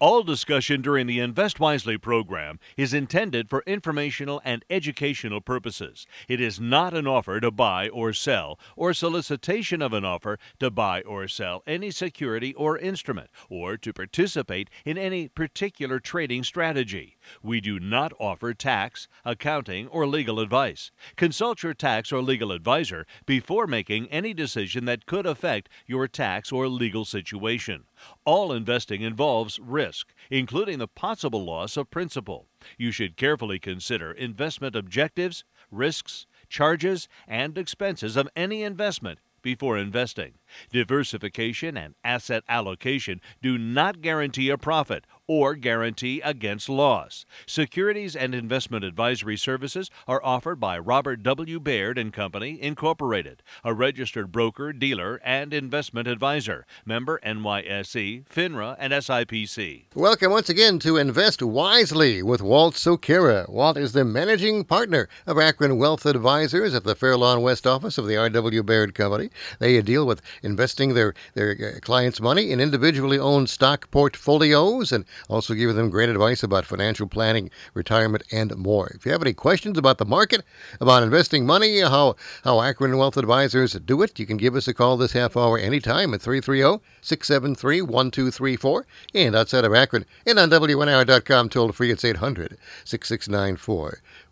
All 0.00 0.22
discussion 0.22 0.80
during 0.80 1.06
the 1.06 1.20
Invest 1.20 1.60
Wisely 1.60 1.98
program 1.98 2.58
is 2.74 2.94
intended 2.94 3.50
for 3.50 3.62
informational 3.66 4.40
and 4.46 4.64
educational 4.70 5.42
purposes. 5.42 6.06
It 6.26 6.40
is 6.40 6.58
not 6.58 6.94
an 6.94 7.06
offer 7.06 7.38
to 7.38 7.50
buy 7.50 7.90
or 7.90 8.14
sell 8.14 8.58
or 8.76 8.94
solicitation 8.94 9.82
of 9.82 9.92
an 9.92 10.06
offer 10.06 10.38
to 10.58 10.70
buy 10.70 11.02
or 11.02 11.28
sell 11.28 11.62
any 11.66 11.90
security 11.90 12.54
or 12.54 12.78
instrument 12.78 13.28
or 13.50 13.76
to 13.76 13.92
participate 13.92 14.70
in 14.86 14.96
any 14.96 15.28
particular 15.28 16.00
trading 16.00 16.44
strategy. 16.44 17.18
We 17.42 17.60
do 17.60 17.78
not 17.78 18.12
offer 18.18 18.54
tax, 18.54 19.08
accounting, 19.24 19.86
or 19.88 20.06
legal 20.06 20.40
advice. 20.40 20.90
Consult 21.16 21.62
your 21.62 21.74
tax 21.74 22.12
or 22.12 22.22
legal 22.22 22.52
advisor 22.52 23.06
before 23.26 23.66
making 23.66 24.08
any 24.08 24.34
decision 24.34 24.84
that 24.86 25.06
could 25.06 25.26
affect 25.26 25.68
your 25.86 26.08
tax 26.08 26.52
or 26.52 26.68
legal 26.68 27.04
situation. 27.04 27.84
All 28.24 28.52
investing 28.52 29.02
involves 29.02 29.58
risk, 29.58 30.14
including 30.30 30.78
the 30.78 30.88
possible 30.88 31.44
loss 31.44 31.76
of 31.76 31.90
principal. 31.90 32.46
You 32.76 32.92
should 32.92 33.16
carefully 33.16 33.58
consider 33.58 34.12
investment 34.12 34.76
objectives, 34.76 35.44
risks, 35.70 36.26
charges, 36.48 37.08
and 37.26 37.56
expenses 37.56 38.16
of 38.16 38.28
any 38.34 38.62
investment 38.62 39.18
before 39.42 39.78
investing. 39.78 40.34
Diversification 40.72 41.76
and 41.76 41.94
asset 42.04 42.44
allocation 42.48 43.20
do 43.42 43.58
not 43.58 44.00
guarantee 44.00 44.50
a 44.50 44.58
profit 44.58 45.06
or 45.30 45.54
guarantee 45.54 46.20
against 46.24 46.68
loss. 46.68 47.24
Securities 47.46 48.16
and 48.16 48.34
investment 48.34 48.84
advisory 48.84 49.36
services 49.36 49.88
are 50.08 50.20
offered 50.24 50.58
by 50.58 50.76
Robert 50.76 51.22
W. 51.22 51.60
Baird 51.60 51.98
and 51.98 52.12
Company, 52.12 52.60
Incorporated, 52.60 53.40
a 53.62 53.72
registered 53.72 54.32
broker, 54.32 54.72
dealer, 54.72 55.20
and 55.24 55.54
investment 55.54 56.08
advisor. 56.08 56.66
Member 56.84 57.20
NYSE, 57.24 58.26
FINRA, 58.26 58.74
and 58.80 58.92
SIPC. 58.92 59.84
Welcome 59.94 60.32
once 60.32 60.48
again 60.48 60.80
to 60.80 60.96
Invest 60.96 61.42
Wisely 61.44 62.24
with 62.24 62.42
Walt 62.42 62.74
Sekira. 62.74 63.48
Walt 63.48 63.76
is 63.76 63.92
the 63.92 64.04
managing 64.04 64.64
partner 64.64 65.08
of 65.28 65.38
Akron 65.38 65.78
Wealth 65.78 66.06
Advisors 66.06 66.74
at 66.74 66.82
the 66.82 66.96
Fairlawn 66.96 67.40
West 67.40 67.68
office 67.68 67.98
of 67.98 68.08
the 68.08 68.16
R.W. 68.16 68.64
Baird 68.64 68.96
Company. 68.96 69.30
They 69.60 69.80
deal 69.80 70.04
with 70.04 70.22
investing 70.42 70.94
their, 70.94 71.14
their 71.34 71.50
uh, 71.52 71.80
clients' 71.80 72.20
money 72.20 72.50
in 72.50 72.60
individually 72.60 73.18
owned 73.18 73.48
stock 73.48 73.90
portfolios 73.90 74.92
and 74.92 75.04
also 75.28 75.54
giving 75.54 75.76
them 75.76 75.90
great 75.90 76.08
advice 76.08 76.42
about 76.42 76.64
financial 76.64 77.06
planning, 77.06 77.50
retirement, 77.74 78.22
and 78.32 78.56
more. 78.56 78.88
If 78.94 79.06
you 79.06 79.12
have 79.12 79.22
any 79.22 79.32
questions 79.32 79.78
about 79.78 79.98
the 79.98 80.04
market, 80.04 80.42
about 80.80 81.02
investing 81.02 81.46
money, 81.46 81.80
how, 81.80 82.16
how 82.44 82.60
Akron 82.60 82.96
Wealth 82.96 83.16
Advisors 83.16 83.72
do 83.72 84.02
it, 84.02 84.18
you 84.18 84.26
can 84.26 84.36
give 84.36 84.54
us 84.54 84.68
a 84.68 84.74
call 84.74 84.96
this 84.96 85.12
half 85.12 85.36
hour 85.36 85.58
anytime 85.58 86.14
at 86.14 86.22
330 86.22 86.82
673 87.00 87.82
1234. 87.82 88.86
And 89.14 89.36
outside 89.36 89.64
of 89.64 89.74
Akron, 89.74 90.04
and 90.26 90.38
on 90.38 90.50
WNIR.com, 90.50 91.48
toll 91.48 91.72
free, 91.72 91.90
it's 91.90 92.04
800 92.04 92.56
669 92.84 93.56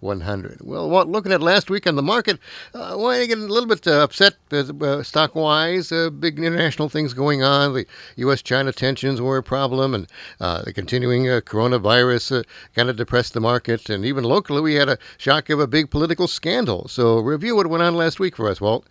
100. 0.01 0.61
Well, 0.63 0.89
looking 1.07 1.33
at 1.33 1.41
last 1.41 1.71
week 1.71 1.87
on 1.87 1.97
the 1.97 2.03
market, 2.03 2.39
uh, 2.75 2.95
why 2.97 3.19
are 3.19 3.23
you 3.23 3.27
getting 3.27 3.45
a 3.45 3.49
little 3.49 3.69
bit 3.69 3.87
uh, 3.87 4.03
upset 4.03 4.37
uh 4.53 5.03
stock 5.03 5.35
wise? 5.35 5.91
Uh, 5.99 6.11
big 6.11 6.39
international 6.39 6.89
things 6.89 7.15
going 7.15 7.43
on. 7.43 7.75
The 7.75 7.87
U.S. 8.17 8.43
China 8.43 8.73
tensions 8.73 9.21
were 9.21 9.37
a 9.37 9.43
problem, 9.43 9.95
and 9.95 10.07
uh, 10.41 10.63
the 10.63 10.73
continuing 10.73 11.25
coronavirus 11.25 12.45
kind 12.75 12.89
of 12.89 12.97
depressed 12.97 13.35
the 13.35 13.41
market. 13.41 13.89
And 13.91 14.05
even 14.05 14.25
locally, 14.25 14.61
we 14.61 14.75
had 14.75 14.89
a 14.89 14.99
shock 15.17 15.51
of 15.51 15.61
a 15.61 15.67
big 15.67 15.91
political 15.91 16.29
scandal. 16.29 16.89
So, 16.89 17.19
review 17.19 17.57
what 17.57 17.67
went 17.67 17.83
on 17.83 17.95
last 17.95 18.21
week 18.21 18.37
for 18.37 18.49
us, 18.49 18.61
Walt. 18.61 18.87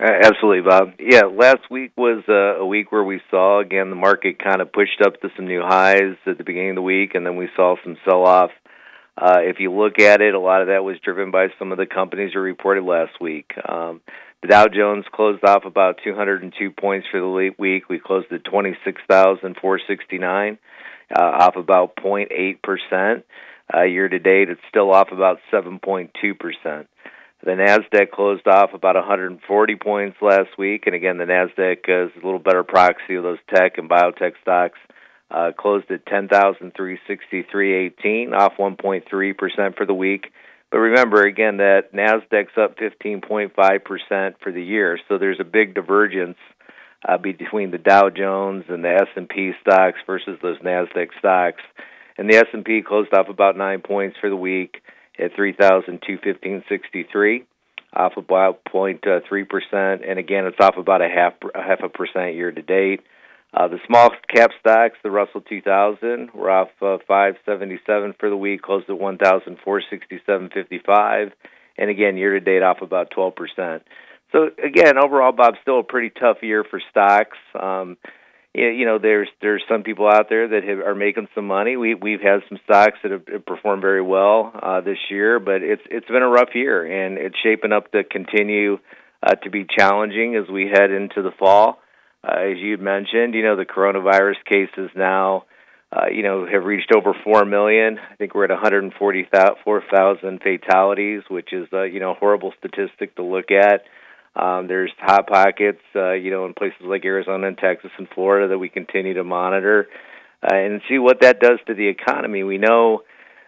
Absolutely, 0.00 0.62
Bob. 0.62 0.94
Yeah, 0.98 1.22
last 1.24 1.70
week 1.70 1.92
was 1.96 2.24
uh, 2.28 2.60
a 2.60 2.66
week 2.66 2.90
where 2.90 3.04
we 3.04 3.20
saw 3.30 3.60
again 3.60 3.90
the 3.90 3.96
market 3.96 4.42
kind 4.42 4.60
of 4.60 4.72
pushed 4.72 5.00
up 5.00 5.20
to 5.20 5.30
some 5.36 5.46
new 5.46 5.62
highs 5.62 6.16
at 6.26 6.38
the 6.38 6.44
beginning 6.44 6.70
of 6.70 6.76
the 6.76 6.82
week, 6.82 7.14
and 7.14 7.24
then 7.24 7.36
we 7.36 7.48
saw 7.56 7.76
some 7.84 7.96
sell 8.04 8.24
off 8.24 8.50
uh, 9.16 9.40
if 9.40 9.60
you 9.60 9.70
look 9.70 9.98
at 9.98 10.20
it, 10.20 10.34
a 10.34 10.40
lot 10.40 10.62
of 10.62 10.68
that 10.68 10.84
was 10.84 10.96
driven 11.04 11.30
by 11.30 11.48
some 11.58 11.70
of 11.70 11.78
the 11.78 11.86
companies 11.86 12.32
that 12.32 12.40
reported 12.40 12.82
last 12.84 13.20
week. 13.20 13.52
Um, 13.68 14.00
the 14.42 14.48
Dow 14.48 14.66
Jones 14.66 15.04
closed 15.12 15.44
off 15.44 15.64
about 15.64 16.00
202 16.04 16.72
points 16.72 17.06
for 17.10 17.20
the 17.20 17.54
week. 17.58 17.88
We 17.88 18.00
closed 18.00 18.30
at 18.32 18.44
26,469, 18.44 20.58
uh, 21.14 21.22
off 21.22 21.54
about 21.56 21.94
0.8 21.96 22.62
percent. 22.62 23.24
Uh, 23.72 23.84
year 23.84 24.08
to 24.08 24.18
date, 24.18 24.48
it's 24.50 24.60
still 24.68 24.92
off 24.92 25.12
about 25.12 25.38
7.2 25.52 26.10
percent. 26.38 26.88
The 27.44 27.52
Nasdaq 27.52 28.10
closed 28.10 28.46
off 28.46 28.74
about 28.74 28.96
140 28.96 29.76
points 29.76 30.18
last 30.20 30.58
week, 30.58 30.82
and 30.86 30.94
again, 30.94 31.16
the 31.18 31.24
Nasdaq 31.24 31.88
is 31.88 32.10
a 32.14 32.24
little 32.24 32.38
better 32.38 32.62
proxy 32.64 33.14
of 33.14 33.22
those 33.22 33.38
tech 33.52 33.78
and 33.78 33.88
biotech 33.88 34.32
stocks 34.42 34.78
uh, 35.30 35.52
closed 35.56 35.90
at 35.90 36.04
10,363.18, 36.06 38.36
off 38.36 38.56
1.3 38.58 39.38
percent 39.38 39.76
for 39.76 39.86
the 39.86 39.94
week. 39.94 40.32
But 40.72 40.78
remember, 40.78 41.22
again, 41.22 41.58
that 41.58 41.92
Nasdaq's 41.92 42.56
up 42.56 42.78
15.5 42.78 43.84
percent 43.84 44.36
for 44.42 44.50
the 44.50 44.62
year, 44.62 44.98
so 45.06 45.18
there's 45.18 45.38
a 45.38 45.44
big 45.44 45.74
divergence 45.74 46.38
uh, 47.06 47.18
between 47.18 47.70
the 47.70 47.78
Dow 47.78 48.08
Jones 48.08 48.64
and 48.70 48.82
the 48.82 48.88
S&P 48.88 49.52
stocks 49.60 49.98
versus 50.06 50.38
those 50.42 50.58
Nasdaq 50.60 51.08
stocks. 51.18 51.60
And 52.16 52.30
the 52.30 52.36
S&P 52.36 52.80
closed 52.86 53.12
off 53.12 53.28
about 53.28 53.58
nine 53.58 53.82
points 53.82 54.16
for 54.18 54.30
the 54.30 54.36
week 54.36 54.76
at 55.18 55.34
3,215.63, 55.34 57.44
off 57.94 58.16
about 58.16 58.64
0.3 58.64 59.48
percent, 59.48 60.02
and 60.08 60.18
again, 60.18 60.46
it's 60.46 60.56
off 60.58 60.78
about 60.78 61.02
a 61.02 61.08
half 61.08 61.34
a 61.54 61.62
half 61.62 61.80
a 61.84 61.90
percent 61.90 62.34
year 62.34 62.50
to 62.50 62.62
date. 62.62 63.02
Uh, 63.54 63.68
the 63.68 63.78
small 63.86 64.08
cap 64.34 64.50
stocks, 64.60 64.96
the 65.02 65.10
Russell 65.10 65.42
2000, 65.42 66.30
were 66.34 66.50
off 66.50 66.68
uh, 66.80 66.96
577 67.06 68.14
for 68.18 68.30
the 68.30 68.36
week, 68.36 68.62
closed 68.62 68.88
at 68.88 68.96
1,467.55, 68.96 71.32
and 71.76 71.90
again 71.90 72.16
year 72.16 72.32
to 72.32 72.40
date 72.40 72.62
off 72.62 72.80
about 72.80 73.10
12 73.10 73.34
percent. 73.34 73.82
So 74.32 74.48
again, 74.64 74.98
overall, 74.98 75.32
Bob, 75.32 75.54
still 75.60 75.80
a 75.80 75.84
pretty 75.84 76.10
tough 76.10 76.38
year 76.42 76.64
for 76.64 76.80
stocks. 76.90 77.36
Um, 77.58 77.96
you 78.54 78.84
know, 78.84 78.98
there's 78.98 79.28
there's 79.40 79.62
some 79.68 79.82
people 79.82 80.08
out 80.08 80.28
there 80.28 80.48
that 80.48 80.64
have, 80.64 80.80
are 80.80 80.94
making 80.94 81.28
some 81.34 81.46
money. 81.46 81.76
We 81.76 81.94
we've 81.94 82.20
had 82.20 82.40
some 82.48 82.58
stocks 82.64 82.98
that 83.02 83.12
have, 83.12 83.22
have 83.30 83.46
performed 83.46 83.82
very 83.82 84.02
well 84.02 84.52
uh, 84.54 84.80
this 84.82 84.98
year, 85.10 85.40
but 85.40 85.62
it's 85.62 85.82
it's 85.90 86.08
been 86.08 86.22
a 86.22 86.28
rough 86.28 86.50
year, 86.54 86.84
and 86.84 87.18
it's 87.18 87.36
shaping 87.42 87.72
up 87.72 87.90
to 87.92 88.04
continue 88.04 88.78
uh, 89.22 89.34
to 89.36 89.50
be 89.50 89.66
challenging 89.78 90.36
as 90.36 90.50
we 90.50 90.66
head 90.66 90.90
into 90.90 91.22
the 91.22 91.32
fall. 91.38 91.78
Uh, 92.26 92.52
as 92.52 92.58
you 92.58 92.76
mentioned, 92.78 93.34
you 93.34 93.42
know, 93.42 93.56
the 93.56 93.64
coronavirus 93.64 94.44
cases 94.48 94.90
now, 94.94 95.44
uh, 95.92 96.06
you 96.06 96.22
know, 96.22 96.46
have 96.46 96.64
reached 96.64 96.92
over 96.94 97.14
4 97.24 97.44
million. 97.44 97.98
I 97.98 98.14
think 98.16 98.34
we're 98.34 98.44
at 98.44 98.50
144,000 98.50 100.40
fatalities, 100.42 101.22
which 101.28 101.52
is, 101.52 101.68
uh, 101.72 101.82
you 101.82 102.00
know, 102.00 102.12
a 102.12 102.14
horrible 102.14 102.52
statistic 102.58 103.16
to 103.16 103.22
look 103.22 103.50
at. 103.50 103.84
Um, 104.34 104.66
there's 104.66 104.92
hot 104.98 105.26
pockets, 105.26 105.82
uh, 105.94 106.12
you 106.12 106.30
know, 106.30 106.46
in 106.46 106.54
places 106.54 106.80
like 106.82 107.04
Arizona 107.04 107.48
and 107.48 107.58
Texas 107.58 107.90
and 107.98 108.08
Florida 108.14 108.48
that 108.48 108.58
we 108.58 108.70
continue 108.70 109.14
to 109.14 109.24
monitor 109.24 109.88
uh, 110.42 110.54
and 110.54 110.80
see 110.88 110.98
what 110.98 111.20
that 111.20 111.40
does 111.40 111.58
to 111.66 111.74
the 111.74 111.88
economy. 111.88 112.42
We 112.42 112.56
know 112.56 113.02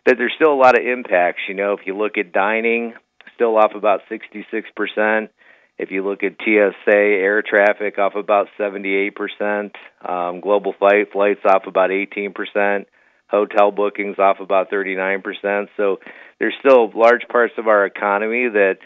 that 0.05 0.17
there's 0.19 0.35
still 0.37 0.53
a 0.53 0.61
lot 0.61 0.79
of 0.79 0.85
impacts. 0.85 1.41
You 1.49 1.55
know, 1.55 1.73
if 1.73 1.87
you 1.87 1.97
look 1.97 2.19
at 2.19 2.33
dining, 2.33 2.95
still 3.35 3.57
off 3.57 3.73
about 3.75 4.01
66 4.11 4.69
percent. 4.77 5.31
If 5.77 5.91
you 5.91 6.07
look 6.07 6.23
at 6.23 6.37
TSA 6.41 6.97
air 6.97 7.43
traffic 7.43 7.99
off 7.99 8.15
about 8.15 8.47
78%, 8.59 9.73
um, 10.09 10.41
global 10.41 10.73
flight 10.79 11.11
flights 11.13 11.41
off 11.45 11.67
about 11.67 11.91
18%, 11.91 12.87
hotel 13.29 13.73
bookings 13.73 14.19
off 14.19 14.39
about 14.41 14.71
39%. 14.71 15.69
So 15.77 15.99
there's 16.39 16.55
still 16.61 16.91
large 16.95 17.27
parts 17.29 17.55
of 17.59 17.67
our 17.67 17.87
economy 17.87 18.49
that 18.53 18.77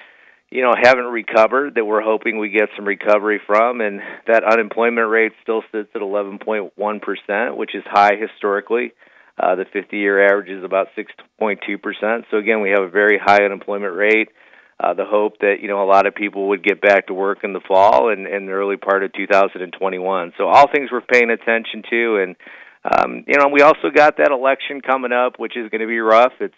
you 0.51 0.63
know 0.63 0.73
haven't 0.81 1.05
recovered 1.05 1.75
that 1.75 1.85
we're 1.85 2.01
hoping 2.01 2.39
we 2.39 2.49
get 2.49 2.71
some 2.75 2.87
recovery 2.87 3.41
from 3.47 3.83
and 3.83 4.01
that 4.27 4.45
unemployment 4.45 5.11
rate 5.11 5.33
still 5.43 5.63
sits 5.71 5.91
at 5.95 6.01
11.1%, 6.01 7.57
which 7.57 7.75
is 7.75 7.85
high 7.87 8.17
historically. 8.17 8.93
Uh, 9.39 9.55
the 9.55 9.67
50 9.73 9.97
year 9.97 10.25
average 10.25 10.49
is 10.49 10.65
about 10.65 10.89
6.2%. 10.97 12.25
So 12.31 12.39
again, 12.39 12.63
we 12.63 12.71
have 12.71 12.83
a 12.83 12.89
very 12.89 13.19
high 13.23 13.45
unemployment 13.45 13.95
rate 13.95 14.31
uh, 14.81 14.95
the 14.95 15.05
hope 15.05 15.39
that 15.41 15.57
you 15.61 15.69
know 15.69 15.83
a 15.83 15.89
lot 15.89 16.07
of 16.07 16.15
people 16.15 16.49
would 16.49 16.63
get 16.63 16.81
back 16.81 17.09
to 17.09 17.15
work 17.15 17.39
in 17.43 17.53
the 17.53 17.61
fall 17.67 18.11
and, 18.13 18.27
and 18.27 18.47
the 18.47 18.53
early 18.53 18.77
part 18.77 19.03
of 19.03 19.13
2021. 19.13 20.33
So 20.39 20.47
all 20.47 20.67
things 20.73 20.91
we're 20.93 21.01
paying 21.01 21.31
attention 21.31 21.83
to, 21.91 22.17
and 22.23 22.37
um, 22.85 23.25
you 23.27 23.39
know 23.39 23.49
we 23.49 23.63
also 23.63 23.91
got 23.95 24.19
that 24.19 24.31
election 24.31 24.81
coming 24.81 25.13
up, 25.13 25.39
which 25.39 25.57
is 25.57 25.69
going 25.71 25.81
to 25.81 25.87
be 25.87 25.99
rough. 25.99 26.33
It's 26.41 26.55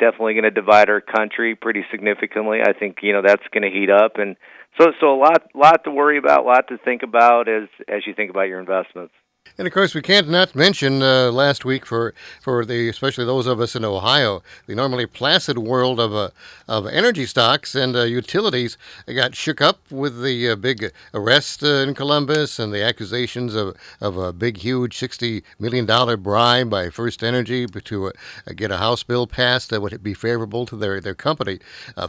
definitely 0.00 0.34
going 0.34 0.44
to 0.44 0.50
divide 0.50 0.90
our 0.90 1.00
country 1.00 1.54
pretty 1.54 1.84
significantly. 1.90 2.58
I 2.66 2.72
think 2.72 2.98
you 3.02 3.12
know 3.12 3.22
that's 3.24 3.46
going 3.52 3.62
to 3.62 3.70
heat 3.70 3.90
up, 3.90 4.16
and 4.16 4.36
so 4.80 4.90
so 5.00 5.14
a 5.14 5.18
lot 5.18 5.42
lot 5.54 5.84
to 5.84 5.90
worry 5.90 6.18
about, 6.18 6.40
a 6.40 6.46
lot 6.46 6.68
to 6.68 6.78
think 6.78 7.02
about 7.02 7.48
as 7.48 7.68
as 7.88 8.06
you 8.06 8.14
think 8.14 8.30
about 8.30 8.48
your 8.48 8.58
investments. 8.58 9.14
And 9.58 9.66
of 9.66 9.72
course, 9.72 9.94
we 9.94 10.02
can't 10.02 10.28
not 10.28 10.54
mention 10.54 11.02
uh, 11.02 11.30
last 11.32 11.64
week 11.64 11.86
for 11.86 12.12
for 12.40 12.64
the 12.64 12.88
especially 12.88 13.24
those 13.24 13.46
of 13.46 13.60
us 13.60 13.74
in 13.74 13.84
Ohio, 13.84 14.42
the 14.66 14.74
normally 14.74 15.06
placid 15.06 15.58
world 15.58 15.98
of 15.98 16.14
uh, 16.14 16.30
of 16.68 16.86
energy 16.86 17.24
stocks 17.26 17.74
and 17.74 17.96
uh, 17.96 18.02
utilities 18.02 18.76
got 19.06 19.34
shook 19.34 19.60
up 19.60 19.78
with 19.90 20.22
the 20.22 20.50
uh, 20.50 20.56
big 20.56 20.92
arrest 21.14 21.62
uh, 21.62 21.84
in 21.84 21.94
Columbus 21.94 22.58
and 22.58 22.72
the 22.72 22.82
accusations 22.82 23.54
of 23.54 23.76
of 24.00 24.16
a 24.16 24.32
big, 24.32 24.58
huge 24.58 24.96
sixty 24.96 25.42
million 25.58 25.86
dollar 25.86 26.16
bribe 26.16 26.68
by 26.68 26.90
First 26.90 27.22
Energy 27.22 27.66
to 27.66 28.06
uh, 28.08 28.10
get 28.54 28.70
a 28.70 28.76
House 28.76 29.02
bill 29.02 29.26
passed 29.26 29.70
that 29.70 29.80
would 29.80 30.02
be 30.02 30.14
favorable 30.14 30.66
to 30.66 30.76
their 30.76 31.00
their 31.00 31.14
company. 31.14 31.58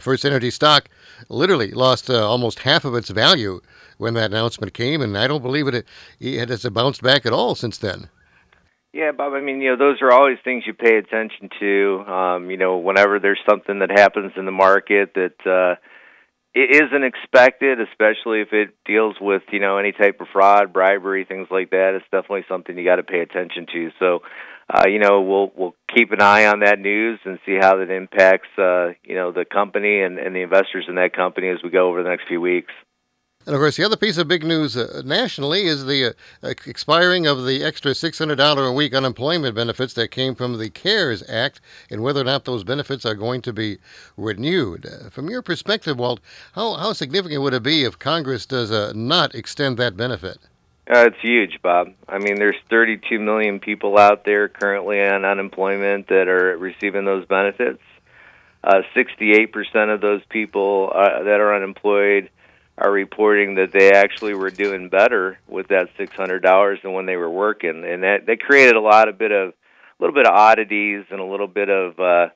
First 0.00 0.24
Energy 0.24 0.50
stock 0.50 0.88
literally 1.28 1.70
lost 1.70 2.10
almost 2.10 2.60
half 2.60 2.84
of 2.84 2.94
its 2.94 3.08
value 3.08 3.60
when 3.98 4.14
that 4.14 4.30
announcement 4.30 4.72
came, 4.72 5.02
and 5.02 5.16
I 5.18 5.26
don't 5.26 5.42
believe 5.42 5.68
it, 5.68 5.86
it 6.18 6.48
has 6.48 6.64
bounced 6.70 7.02
back 7.02 7.26
at 7.26 7.32
all 7.32 7.54
since 7.54 7.78
then. 7.78 8.08
Yeah, 8.92 9.12
Bob. 9.12 9.34
I 9.34 9.40
mean, 9.40 9.60
you 9.60 9.70
know, 9.70 9.76
those 9.76 10.00
are 10.00 10.10
always 10.10 10.38
things 10.42 10.64
you 10.66 10.72
pay 10.72 10.96
attention 10.96 11.50
to. 11.60 12.04
Um, 12.06 12.50
you 12.50 12.56
know, 12.56 12.78
whenever 12.78 13.20
there's 13.20 13.40
something 13.48 13.80
that 13.80 13.90
happens 13.90 14.32
in 14.36 14.46
the 14.46 14.50
market 14.50 15.12
that 15.14 15.46
uh, 15.46 15.76
it 16.54 16.82
isn't 16.82 17.04
expected, 17.04 17.78
especially 17.80 18.40
if 18.40 18.52
it 18.52 18.70
deals 18.86 19.16
with 19.20 19.42
you 19.52 19.60
know 19.60 19.76
any 19.76 19.92
type 19.92 20.20
of 20.20 20.28
fraud, 20.32 20.72
bribery, 20.72 21.24
things 21.24 21.48
like 21.50 21.70
that. 21.70 21.92
It's 21.94 22.10
definitely 22.10 22.46
something 22.48 22.76
you 22.76 22.84
got 22.84 22.96
to 22.96 23.02
pay 23.02 23.20
attention 23.20 23.66
to. 23.72 23.90
So, 23.98 24.20
uh, 24.72 24.88
you 24.88 24.98
know, 24.98 25.20
we'll 25.20 25.52
we'll 25.54 25.74
keep 25.94 26.10
an 26.10 26.22
eye 26.22 26.46
on 26.46 26.60
that 26.60 26.80
news 26.80 27.20
and 27.24 27.38
see 27.44 27.56
how 27.60 27.76
that 27.76 27.90
impacts 27.90 28.48
uh, 28.56 28.94
you 29.04 29.14
know 29.14 29.32
the 29.32 29.44
company 29.44 30.00
and, 30.00 30.18
and 30.18 30.34
the 30.34 30.40
investors 30.40 30.86
in 30.88 30.94
that 30.94 31.14
company 31.14 31.48
as 31.48 31.58
we 31.62 31.68
go 31.68 31.88
over 31.88 32.02
the 32.02 32.08
next 32.08 32.26
few 32.26 32.40
weeks. 32.40 32.72
And 33.48 33.54
of 33.54 33.60
course, 33.60 33.78
the 33.78 33.84
other 33.84 33.96
piece 33.96 34.18
of 34.18 34.28
big 34.28 34.44
news 34.44 34.76
uh, 34.76 35.00
nationally 35.06 35.62
is 35.62 35.86
the 35.86 36.14
uh, 36.42 36.48
expiring 36.66 37.26
of 37.26 37.46
the 37.46 37.64
extra 37.64 37.92
$600 37.92 38.68
a 38.68 38.72
week 38.74 38.92
unemployment 38.92 39.54
benefits 39.54 39.94
that 39.94 40.10
came 40.10 40.34
from 40.34 40.58
the 40.58 40.68
CARES 40.68 41.24
Act 41.26 41.62
and 41.90 42.02
whether 42.02 42.20
or 42.20 42.24
not 42.24 42.44
those 42.44 42.62
benefits 42.62 43.06
are 43.06 43.14
going 43.14 43.40
to 43.40 43.54
be 43.54 43.78
renewed. 44.18 44.84
Uh, 44.84 45.08
from 45.08 45.30
your 45.30 45.40
perspective, 45.40 45.98
Walt, 45.98 46.20
how, 46.52 46.74
how 46.74 46.92
significant 46.92 47.40
would 47.40 47.54
it 47.54 47.62
be 47.62 47.84
if 47.84 47.98
Congress 47.98 48.44
does 48.44 48.70
uh, 48.70 48.92
not 48.94 49.34
extend 49.34 49.78
that 49.78 49.96
benefit? 49.96 50.36
Uh, 50.86 51.06
it's 51.06 51.20
huge, 51.22 51.58
Bob. 51.62 51.94
I 52.06 52.18
mean, 52.18 52.34
there's 52.34 52.60
32 52.68 53.18
million 53.18 53.60
people 53.60 53.96
out 53.96 54.26
there 54.26 54.50
currently 54.50 55.00
on 55.00 55.24
unemployment 55.24 56.08
that 56.08 56.28
are 56.28 56.58
receiving 56.58 57.06
those 57.06 57.24
benefits. 57.24 57.80
Uh, 58.62 58.82
68% 58.94 59.94
of 59.94 60.02
those 60.02 60.20
people 60.28 60.92
uh, 60.94 61.22
that 61.22 61.40
are 61.40 61.56
unemployed 61.56 62.28
are 62.80 62.90
reporting 62.90 63.56
that 63.56 63.72
they 63.72 63.92
actually 63.92 64.34
were 64.34 64.50
doing 64.50 64.88
better 64.88 65.38
with 65.48 65.68
that 65.68 65.88
six 65.96 66.14
hundred 66.14 66.42
dollars 66.42 66.78
than 66.82 66.92
when 66.92 67.06
they 67.06 67.16
were 67.16 67.30
working, 67.30 67.84
and 67.84 68.02
that 68.02 68.26
that 68.26 68.40
created 68.40 68.76
a 68.76 68.80
lot 68.80 69.08
of 69.08 69.18
bit 69.18 69.32
of 69.32 69.48
a 69.48 70.02
little 70.02 70.14
bit 70.14 70.26
of 70.26 70.32
oddities 70.32 71.04
and 71.10 71.20
a 71.20 71.24
little 71.24 71.48
bit 71.48 71.68
of 71.68 71.98
uh, 71.98 72.28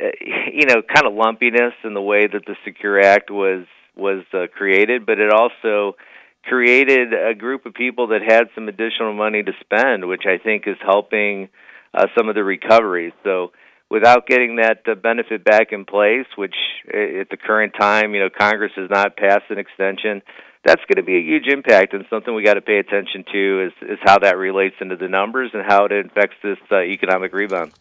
eh, 0.00 0.10
you 0.52 0.66
know 0.66 0.82
kind 0.82 1.06
of 1.06 1.14
lumpiness 1.14 1.74
in 1.84 1.94
the 1.94 2.02
way 2.02 2.26
that 2.26 2.44
the 2.46 2.56
Secure 2.64 3.00
Act 3.00 3.30
was 3.30 3.64
was 3.96 4.24
uh, 4.34 4.46
created, 4.54 5.06
but 5.06 5.18
it 5.18 5.30
also 5.30 5.96
created 6.44 7.12
a 7.12 7.34
group 7.34 7.66
of 7.66 7.74
people 7.74 8.08
that 8.08 8.22
had 8.22 8.48
some 8.54 8.68
additional 8.68 9.12
money 9.12 9.42
to 9.42 9.52
spend, 9.60 10.06
which 10.06 10.24
I 10.26 10.38
think 10.38 10.64
is 10.66 10.76
helping 10.80 11.48
uh, 11.94 12.06
some 12.16 12.28
of 12.28 12.34
the 12.34 12.44
recovery. 12.44 13.12
So 13.24 13.52
without 13.90 14.26
getting 14.26 14.56
that 14.56 14.82
uh, 14.86 14.94
benefit 14.94 15.44
back 15.44 15.72
in 15.72 15.84
place, 15.84 16.26
which 16.36 16.54
uh, 16.92 17.20
at 17.20 17.30
the 17.30 17.36
current 17.36 17.74
time, 17.78 18.14
you 18.14 18.20
know, 18.20 18.30
Congress 18.30 18.72
has 18.76 18.90
not 18.90 19.16
passed 19.16 19.44
an 19.50 19.58
extension. 19.58 20.22
That's 20.64 20.82
going 20.88 20.96
to 20.96 21.04
be 21.04 21.16
a 21.16 21.22
huge 21.22 21.46
impact, 21.46 21.94
and 21.94 22.04
something 22.10 22.34
we 22.34 22.42
got 22.42 22.54
to 22.54 22.60
pay 22.60 22.78
attention 22.78 23.24
to 23.32 23.66
is 23.66 23.88
is 23.88 23.98
how 24.02 24.18
that 24.18 24.36
relates 24.36 24.74
into 24.80 24.96
the 24.96 25.08
numbers 25.08 25.50
and 25.54 25.62
how 25.64 25.84
it 25.84 25.92
affects 25.92 26.36
this 26.42 26.58
uh, 26.72 26.80
economic 26.80 27.32
rebound. 27.32 27.72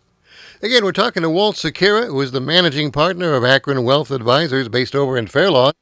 Again, 0.61 0.83
we're 0.83 0.91
talking 0.91 1.23
to 1.23 1.29
Walt 1.29 1.55
Sekira, 1.55 2.07
who 2.07 2.21
is 2.21 2.31
the 2.31 2.41
managing 2.41 2.91
partner 2.91 3.33
of 3.33 3.43
Akron 3.43 3.83
Wealth 3.83 4.11
Advisors, 4.11 4.69
based 4.69 4.95
over 4.95 5.17
in 5.17 5.27
Fairlawn. 5.27 5.73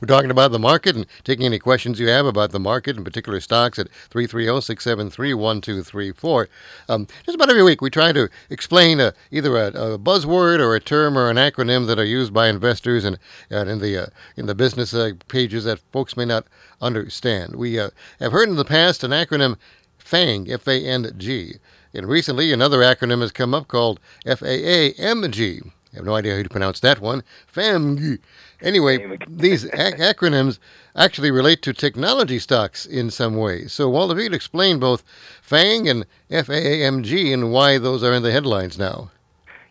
We're 0.00 0.06
talking 0.06 0.30
about 0.30 0.52
the 0.52 0.58
market 0.58 0.94
and 0.94 1.06
taking 1.24 1.46
any 1.46 1.58
questions 1.58 1.98
you 1.98 2.08
have 2.08 2.26
about 2.26 2.52
the 2.52 2.60
market 2.60 2.96
and 2.96 3.04
particular 3.04 3.40
stocks 3.40 3.78
at 3.78 3.88
330 4.10 4.60
673 4.60 5.34
1234. 5.34 6.48
Um, 6.88 7.06
just 7.24 7.34
about 7.34 7.50
every 7.50 7.62
week, 7.62 7.80
we 7.80 7.90
try 7.90 8.12
to 8.12 8.28
explain 8.48 9.00
uh, 9.00 9.12
either 9.30 9.56
a, 9.56 9.66
a, 9.68 9.98
buzzword 9.98 10.60
or 10.60 10.74
a 10.74 10.80
term 10.80 11.18
or 11.18 11.30
an 11.30 11.36
acronym 11.36 11.86
that 11.88 11.98
are 11.98 12.04
used 12.04 12.32
by 12.32 12.48
investors 12.48 13.04
and, 13.04 13.18
and 13.50 13.68
in, 13.68 13.80
the, 13.80 14.04
uh, 14.04 14.06
in 14.36 14.46
the 14.46 14.54
business 14.54 14.94
uh, 14.94 15.12
pages 15.26 15.64
that 15.64 15.80
folks 15.92 16.16
may 16.16 16.24
not 16.24 16.46
understand. 16.80 17.56
We 17.56 17.78
uh, 17.78 17.90
have 18.20 18.32
heard 18.32 18.48
in 18.48 18.56
the 18.56 18.64
past 18.64 19.02
an 19.02 19.10
acronym 19.10 19.56
FANG, 19.98 20.50
F 20.50 20.66
A 20.68 20.80
N 20.80 21.12
G. 21.18 21.54
And 21.92 22.06
recently, 22.06 22.52
another 22.52 22.78
acronym 22.78 23.22
has 23.22 23.32
come 23.32 23.54
up 23.54 23.66
called 23.66 23.98
FAAMG. 24.26 25.72
I 25.92 25.96
have 25.96 26.04
no 26.04 26.14
idea 26.14 26.36
how 26.36 26.42
to 26.42 26.48
pronounce 26.48 26.80
that 26.80 27.00
one. 27.00 27.22
FAMG. 27.52 28.18
Anyway, 28.60 29.18
these 29.28 29.64
ac- 29.66 29.96
acronyms 29.98 30.58
actually 30.94 31.30
relate 31.30 31.62
to 31.62 31.72
technology 31.72 32.38
stocks 32.38 32.84
in 32.84 33.10
some 33.10 33.36
way. 33.36 33.66
So, 33.66 33.88
Walt, 33.88 34.10
if 34.12 34.18
you 34.18 34.24
could 34.24 34.34
explain 34.34 34.78
both 34.78 35.02
FANG 35.40 35.88
and 35.88 36.06
FAAMG 36.30 37.32
and 37.32 37.52
why 37.52 37.78
those 37.78 38.02
are 38.02 38.12
in 38.12 38.22
the 38.22 38.32
headlines 38.32 38.78
now. 38.78 39.10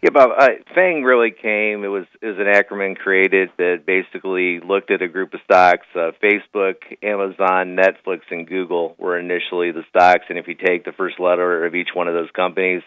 Yeah, 0.02 0.12
Bob. 0.12 0.30
Uh, 0.38 0.50
FANG 0.75 1.04
really 1.04 1.31
came. 1.31 1.84
It 1.84 1.88
was 1.88 2.06
it 2.22 2.28
was 2.28 2.38
an 2.38 2.46
acronym 2.46 2.96
created 2.96 3.50
that 3.58 3.84
basically 3.86 4.60
looked 4.60 4.92
at 4.92 5.02
a 5.02 5.08
group 5.08 5.34
of 5.34 5.40
stocks. 5.44 5.88
Uh, 5.96 6.12
Facebook, 6.24 6.75
Amazon, 7.02 7.75
Netflix, 7.75 8.22
and 8.30 8.48
Google 8.48 8.96
were 9.00 9.18
initially 9.18 9.72
the 9.72 9.84
stocks. 9.90 10.25
And 10.30 10.38
if 10.38 10.48
you 10.48 10.54
take 10.54 10.86
the 10.86 10.92
first 10.92 11.19
letter 11.19 11.66
of 11.66 11.74
each 11.74 11.90
one 11.96 12.08
of 12.08 12.14
those 12.14 12.30
companies, 12.31 12.84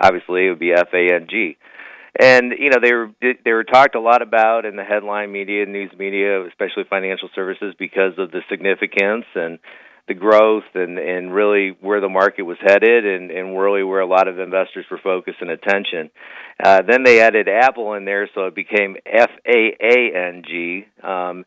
obviously 0.00 0.46
it 0.46 0.50
would 0.50 0.58
be 0.58 0.74
FANG 0.74 1.54
and 2.18 2.52
you 2.58 2.70
know 2.70 2.78
they 2.82 2.92
were 2.92 3.10
they 3.44 3.52
were 3.52 3.64
talked 3.64 3.94
a 3.94 4.00
lot 4.00 4.22
about 4.22 4.64
in 4.64 4.76
the 4.76 4.84
headline 4.84 5.30
media, 5.30 5.66
news 5.66 5.92
media, 5.98 6.44
especially 6.46 6.84
financial 6.88 7.28
services, 7.34 7.74
because 7.78 8.12
of 8.18 8.30
the 8.30 8.40
significance 8.50 9.24
and 9.34 9.58
the 10.08 10.14
growth 10.14 10.64
and 10.74 10.98
and 10.98 11.32
really 11.32 11.76
where 11.80 12.00
the 12.00 12.08
market 12.08 12.42
was 12.42 12.56
headed 12.60 13.06
and 13.06 13.30
and 13.30 13.56
really 13.56 13.84
where 13.84 14.00
a 14.00 14.06
lot 14.06 14.26
of 14.26 14.38
investors 14.38 14.84
were 14.90 14.98
focused 15.02 15.38
and 15.40 15.50
attention. 15.50 16.10
Uh, 16.62 16.82
then 16.82 17.04
they 17.04 17.20
added 17.20 17.46
Apple 17.48 17.94
in 17.94 18.04
there, 18.04 18.28
so 18.34 18.46
it 18.46 18.54
became 18.54 18.96
F 19.06 19.30
A 19.46 19.76
A 19.80 20.28
N 20.28 20.42
G. 20.46 20.86
Um, 21.02 21.44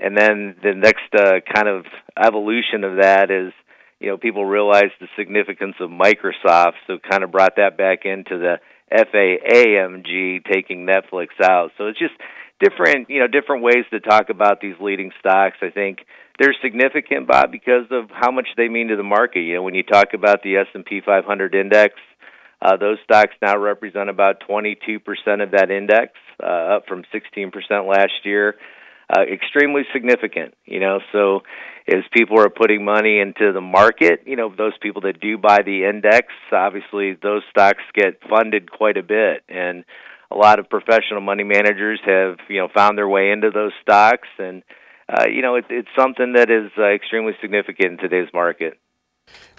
and 0.00 0.16
then 0.16 0.56
the 0.62 0.74
next 0.74 1.14
uh, 1.14 1.40
kind 1.54 1.68
of 1.68 1.84
evolution 2.16 2.84
of 2.84 2.96
that 2.96 3.30
is 3.30 3.52
you 4.00 4.08
know 4.08 4.16
people 4.16 4.46
realized 4.46 4.92
the 5.00 5.08
significance 5.18 5.74
of 5.80 5.90
Microsoft, 5.90 6.74
so 6.86 6.98
kind 7.10 7.24
of 7.24 7.30
brought 7.30 7.56
that 7.56 7.76
back 7.76 8.04
into 8.04 8.38
the 8.38 8.56
FAAMG 8.94 10.44
taking 10.50 10.86
Netflix 10.86 11.28
out. 11.42 11.72
So 11.76 11.88
it's 11.88 11.98
just 11.98 12.14
different, 12.60 13.10
you 13.10 13.20
know, 13.20 13.26
different 13.26 13.62
ways 13.62 13.84
to 13.90 14.00
talk 14.00 14.30
about 14.30 14.60
these 14.60 14.76
leading 14.80 15.10
stocks. 15.18 15.56
I 15.62 15.70
think 15.70 15.98
they're 16.38 16.54
significant, 16.62 17.26
Bob, 17.26 17.50
because 17.50 17.86
of 17.90 18.10
how 18.10 18.30
much 18.30 18.48
they 18.56 18.68
mean 18.68 18.88
to 18.88 18.96
the 18.96 19.02
market. 19.02 19.40
You 19.40 19.56
know, 19.56 19.62
when 19.62 19.74
you 19.74 19.82
talk 19.82 20.14
about 20.14 20.42
the 20.42 20.56
S&P 20.56 21.00
500 21.04 21.54
index, 21.54 21.94
uh, 22.62 22.76
those 22.76 22.98
stocks 23.04 23.34
now 23.42 23.58
represent 23.58 24.08
about 24.08 24.42
22% 24.48 25.00
of 25.42 25.50
that 25.50 25.70
index, 25.70 26.12
uh, 26.42 26.76
up 26.76 26.86
from 26.86 27.04
16% 27.12 27.52
last 27.88 28.24
year 28.24 28.54
uh, 29.10 29.22
extremely 29.22 29.82
significant. 29.92 30.54
You 30.64 30.80
know, 30.80 31.00
so 31.12 31.40
as 31.88 32.04
people 32.12 32.40
are 32.40 32.48
putting 32.48 32.84
money 32.84 33.20
into 33.20 33.52
the 33.52 33.60
market, 33.60 34.20
you 34.26 34.36
know, 34.36 34.52
those 34.56 34.76
people 34.80 35.02
that 35.02 35.20
do 35.20 35.38
buy 35.38 35.62
the 35.62 35.84
index, 35.84 36.28
obviously 36.52 37.16
those 37.22 37.42
stocks 37.50 37.82
get 37.94 38.20
funded 38.28 38.70
quite 38.70 38.96
a 38.96 39.02
bit, 39.02 39.44
and 39.48 39.84
a 40.30 40.36
lot 40.36 40.58
of 40.58 40.68
professional 40.68 41.20
money 41.20 41.44
managers 41.44 42.00
have 42.04 42.38
you 42.48 42.58
know 42.58 42.68
found 42.74 42.98
their 42.98 43.08
way 43.08 43.30
into 43.30 43.50
those 43.50 43.72
stocks, 43.82 44.28
and 44.38 44.62
uh, 45.08 45.26
you 45.28 45.42
know, 45.42 45.56
it, 45.56 45.66
it's 45.68 45.88
something 45.96 46.32
that 46.34 46.50
is 46.50 46.70
uh, 46.78 46.94
extremely 46.94 47.32
significant 47.40 47.92
in 47.92 47.98
today's 47.98 48.32
market. 48.32 48.78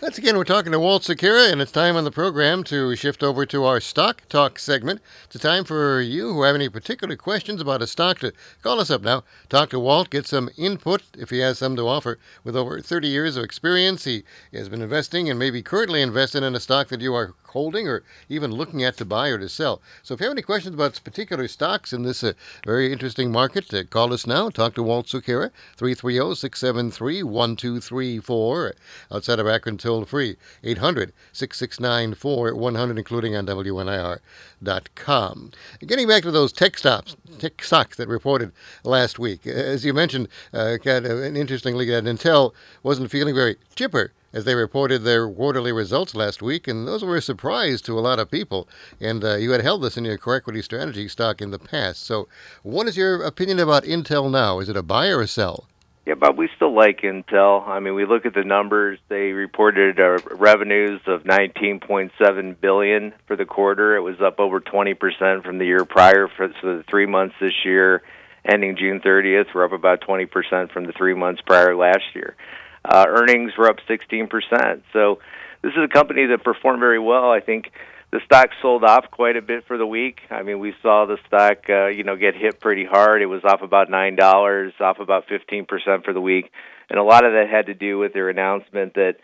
Once 0.02 0.18
again, 0.18 0.38
we're 0.38 0.44
talking 0.44 0.72
to 0.72 0.80
Walt 0.80 1.04
Sekira, 1.04 1.52
and 1.52 1.62
it's 1.62 1.72
time 1.72 1.96
on 1.96 2.04
the 2.04 2.12
program 2.12 2.64
to 2.66 2.96
shift 2.96 3.24
over 3.24 3.46
to 3.46 3.64
our 3.64 3.80
Stock 3.80 4.22
Talk 4.30 4.60
segment. 4.60 5.02
It's 5.24 5.36
a 5.36 5.40
time 5.40 5.64
for 5.64 6.02
you 6.02 6.34
who 6.34 6.44
have 6.44 6.54
any 6.54 6.70
particular 6.70 7.16
questions 7.16 7.62
about 7.62 7.82
a 7.82 7.88
stock 7.88 8.20
to 8.20 8.34
call 8.62 8.80
us 8.80 8.92
up 8.92 9.02
now. 9.02 9.24
Talk 9.50 9.70
to 9.70 9.80
Walt, 9.80 10.10
get 10.10 10.28
some 10.28 10.50
input 10.58 11.02
if 11.18 11.30
he 11.30 11.40
has 11.40 11.58
some 11.60 11.76
to 11.78 11.88
offer. 11.88 12.20
With 12.44 12.56
over 12.56 12.82
30 12.82 13.08
years 13.08 13.38
of 13.38 13.46
experience, 13.46 14.04
he 14.04 14.24
has 14.54 14.68
been 14.70 14.82
investing 14.82 15.30
and 15.30 15.40
maybe 15.40 15.64
currently 15.64 16.02
invested 16.02 16.44
in 16.44 16.56
a 16.56 16.60
stock 16.60 16.90
that 16.90 17.02
you 17.02 17.16
are 17.16 17.34
holding 17.56 17.88
or 17.88 18.04
even 18.28 18.52
looking 18.52 18.84
at 18.84 18.98
to 18.98 19.06
buy 19.06 19.30
or 19.30 19.40
to 19.40 19.48
sell. 19.48 19.82
So 20.04 20.14
if 20.14 20.20
you 20.20 20.26
have 20.26 20.34
any 20.34 20.42
questions 20.42 20.76
about 20.76 21.00
particular 21.06 21.48
stocks 21.48 21.94
in 21.94 22.04
this 22.04 22.22
uh, 22.22 22.34
very 22.66 22.92
interesting 22.92 23.32
market, 23.32 23.74
uh, 23.74 23.86
call 23.86 24.12
us 24.12 24.28
now. 24.28 24.50
Talk 24.50 24.76
to 24.76 24.84
Walt 24.84 25.08
Sekira, 25.08 25.52
330 25.78 26.36
673 26.36 27.24
1234. 27.24 28.76
Outside 29.10 29.40
of 29.40 29.48
Akron, 29.48 29.65
toll 29.78 30.06
free, 30.06 30.38
800 30.64 31.12
669 31.34 32.14
4100, 32.14 32.98
including 32.98 33.36
on 33.36 33.46
WNIR.com. 33.46 34.22
Getting 35.86 36.08
back 36.08 36.24
to 36.24 36.32
those 36.32 36.54
tech 36.54 36.78
stocks, 36.78 37.16
tech 37.40 37.64
stocks 37.64 37.98
that 37.98 38.08
reported 38.08 38.52
last 38.84 39.20
week. 39.20 39.46
As 39.48 39.84
you 39.84 39.94
mentioned, 39.94 40.28
uh, 40.54 40.78
kind 40.84 41.06
of, 41.06 41.24
interestingly, 41.36 41.86
that 41.90 42.06
Intel 42.06 42.54
wasn't 42.84 43.12
feeling 43.12 43.36
very 43.36 43.58
chipper 43.76 44.14
as 44.36 44.44
they 44.44 44.54
reported 44.54 45.04
their 45.04 45.30
quarterly 45.30 45.72
results 45.72 46.14
last 46.14 46.42
week, 46.42 46.68
and 46.68 46.86
those 46.86 47.04
were 47.04 47.16
a 47.16 47.22
surprise 47.22 47.82
to 47.82 47.98
a 47.98 48.02
lot 48.02 48.20
of 48.20 48.30
people. 48.30 48.68
And 49.00 49.24
uh, 49.24 49.36
you 49.36 49.52
had 49.52 49.62
held 49.62 49.82
this 49.82 49.98
in 49.98 50.04
your 50.04 50.18
core 50.18 50.36
equity 50.36 50.62
strategy 50.62 51.08
stock 51.08 51.42
in 51.42 51.52
the 51.52 51.60
past. 51.60 52.06
So, 52.06 52.28
what 52.62 52.88
is 52.88 52.98
your 52.98 53.24
opinion 53.24 53.60
about 53.60 53.84
Intel 53.86 54.30
now? 54.30 54.60
Is 54.60 54.68
it 54.68 54.76
a 54.76 54.84
buy 54.84 55.08
or 55.08 55.22
a 55.22 55.28
sell? 55.28 55.68
Yeah, 56.06 56.14
but 56.14 56.38
we 56.38 56.50
still 56.56 56.74
like 56.74 57.02
Intel. 57.02 57.68
I 57.68 57.80
mean, 57.80 57.96
we 57.96 58.06
look 58.06 58.28
at 58.28 58.36
the 58.36 58.44
numbers. 58.44 59.00
They 59.10 59.32
reported 59.32 60.00
uh, 60.00 60.20
revenues 60.36 61.02
of 61.08 61.24
19.7 61.24 62.62
billion 62.62 63.14
for 63.26 63.36
the 63.36 63.46
quarter. 63.46 63.96
It 63.96 64.02
was 64.02 64.22
up 64.22 64.40
over 64.40 64.62
20% 64.62 65.44
from 65.44 65.58
the 65.58 65.66
year 65.66 65.84
prior 65.84 66.28
for, 66.28 66.50
for 66.62 66.78
the 66.78 66.84
3 66.84 67.08
months 67.08 67.36
this 67.42 67.54
year 67.66 68.04
ending 68.48 68.78
June 68.78 69.02
30th. 69.02 69.48
We're 69.56 69.66
up 69.66 69.72
about 69.72 70.02
20% 70.02 70.72
from 70.72 70.86
the 70.86 70.94
3 70.94 71.16
months 71.16 71.42
prior 71.42 71.76
last 71.76 72.04
year. 72.14 72.36
Uh, 72.84 73.06
earnings 73.08 73.54
were 73.58 73.68
up 73.68 73.78
16%. 73.90 74.84
So 74.94 75.20
this 75.64 75.72
is 75.72 75.84
a 75.84 75.88
company 75.88 76.28
that 76.28 76.44
performed 76.44 76.80
very 76.80 77.00
well. 77.00 77.32
I 77.32 77.40
think 77.40 77.72
the 78.16 78.22
stock 78.24 78.48
sold 78.62 78.86
off 78.86 79.12
quite 79.12 79.36
a 79.36 79.42
bit 79.42 79.68
for 79.68 79.78
the 79.78 79.86
week. 79.86 80.20
I 80.32 80.42
mean, 80.42 80.60
we 80.60 80.74
saw 80.82 81.06
the 81.06 81.18
stock, 81.28 81.70
uh, 81.70 81.88
you 81.88 82.06
know, 82.06 82.16
get 82.16 82.34
hit 82.34 82.62
pretty 82.62 82.86
hard. 82.86 83.22
It 83.22 83.26
was 83.26 83.42
off 83.44 83.62
about 83.62 83.90
nine 83.90 84.16
dollars, 84.16 84.72
off 84.80 85.00
about 85.02 85.26
fifteen 85.28 85.66
percent 85.66 86.06
for 86.06 86.14
the 86.14 86.22
week, 86.22 86.50
and 86.90 86.98
a 86.98 87.04
lot 87.04 87.26
of 87.26 87.34
that 87.34 87.50
had 87.52 87.66
to 87.66 87.74
do 87.74 87.98
with 87.98 88.14
their 88.14 88.30
announcement 88.30 88.94
that 88.94 89.16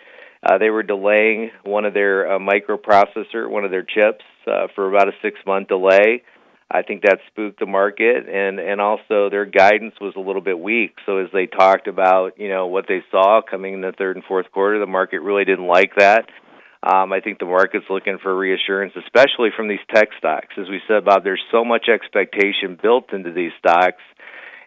uh, 0.44 0.58
they 0.58 0.70
were 0.70 0.84
delaying 0.84 1.52
one 1.64 1.86
of 1.86 1.94
their 1.94 2.34
uh, 2.34 2.38
microprocessor, 2.38 3.50
one 3.50 3.64
of 3.64 3.72
their 3.72 3.84
chips, 3.84 4.26
uh, 4.46 4.68
for 4.76 4.90
about 4.90 5.08
a 5.08 5.14
six 5.22 5.40
month 5.46 5.70
delay. 5.70 6.24
I 6.70 6.82
think 6.82 7.04
that 7.04 7.20
spooked 7.28 7.60
the 7.60 7.66
market, 7.66 8.28
and 8.28 8.60
and 8.60 8.82
also 8.82 9.30
their 9.30 9.46
guidance 9.46 9.96
was 10.02 10.16
a 10.18 10.22
little 10.22 10.42
bit 10.42 10.60
weak. 10.60 10.96
So 11.06 11.20
as 11.20 11.30
they 11.32 11.46
talked 11.46 11.88
about, 11.88 12.38
you 12.38 12.50
know, 12.50 12.68
what 12.68 12.88
they 12.90 13.04
saw 13.10 13.42
coming 13.42 13.74
in 13.76 13.82
the 13.82 13.94
third 13.98 14.18
and 14.18 14.26
fourth 14.26 14.52
quarter, 14.52 14.80
the 14.80 14.86
market 14.86 15.22
really 15.22 15.46
didn't 15.46 15.68
like 15.68 15.96
that. 15.96 16.26
Um, 16.84 17.14
I 17.14 17.20
think 17.20 17.38
the 17.38 17.46
market's 17.46 17.86
looking 17.90 18.18
for 18.22 18.36
reassurance, 18.36 18.94
especially 18.98 19.50
from 19.56 19.68
these 19.68 19.84
tech 19.94 20.10
stocks. 20.18 20.56
As 20.58 20.68
we 20.68 20.82
said, 20.88 21.06
Bob, 21.06 21.24
there's 21.24 21.44
so 21.52 21.64
much 21.64 21.88
expectation 21.88 22.78
built 22.82 23.14
into 23.14 23.32
these 23.32 23.52
stocks, 23.60 24.02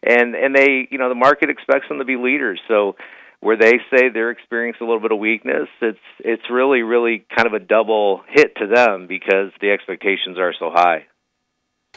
and 0.03 0.37
and 0.37 0.55
they, 0.55 0.87
you 0.91 0.99
know, 0.99 1.09
the 1.09 1.17
market 1.17 1.51
expects 1.51 1.89
them 1.89 1.99
to 1.99 2.05
be 2.05 2.17
leaders. 2.17 2.61
So 2.69 2.95
where 3.41 3.57
they 3.57 3.79
say 3.91 4.11
they're 4.13 4.31
experiencing 4.31 4.87
a 4.87 4.89
little 4.89 5.03
bit 5.03 5.11
of 5.11 5.19
weakness, 5.19 5.69
it's 5.83 5.99
it's 6.21 6.49
really 6.51 6.83
really 6.83 7.27
kind 7.35 7.49
of 7.49 7.53
a 7.53 7.59
double 7.59 8.23
hit 8.29 8.57
to 8.57 8.69
them 8.69 9.09
because 9.09 9.51
the 9.61 9.71
expectations 9.71 10.39
are 10.39 10.55
so 10.59 10.71
high. 10.73 11.07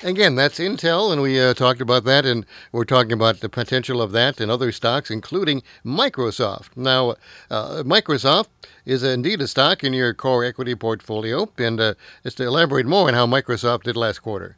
Again, 0.04 0.36
that's 0.36 0.60
Intel, 0.60 1.12
and 1.12 1.24
we 1.24 1.42
uh, 1.42 1.56
talked 1.56 1.82
about 1.82 2.04
that, 2.04 2.24
and 2.24 2.46
we're 2.72 2.86
talking 2.86 3.14
about 3.14 3.40
the 3.40 3.50
potential 3.50 4.00
of 4.00 4.12
that 4.12 4.40
and 4.40 4.52
other 4.52 4.72
stocks, 4.72 5.10
including 5.10 5.64
Microsoft. 5.84 6.78
Now, 6.78 7.16
uh, 7.50 7.82
Microsoft 7.84 8.50
is 8.86 9.02
indeed 9.02 9.42
a 9.42 9.48
stock 9.48 9.84
in 9.84 9.94
your 9.94 10.14
core 10.14 10.46
equity 10.46 10.76
portfolio, 10.76 11.50
and 11.58 11.80
uh, 11.80 11.94
just 12.22 12.38
to 12.38 12.44
elaborate 12.44 12.86
more 12.86 13.08
on 13.08 13.16
how 13.16 13.26
Microsoft 13.26 13.84
did 13.84 13.98
last 13.98 14.20
quarter. 14.20 14.56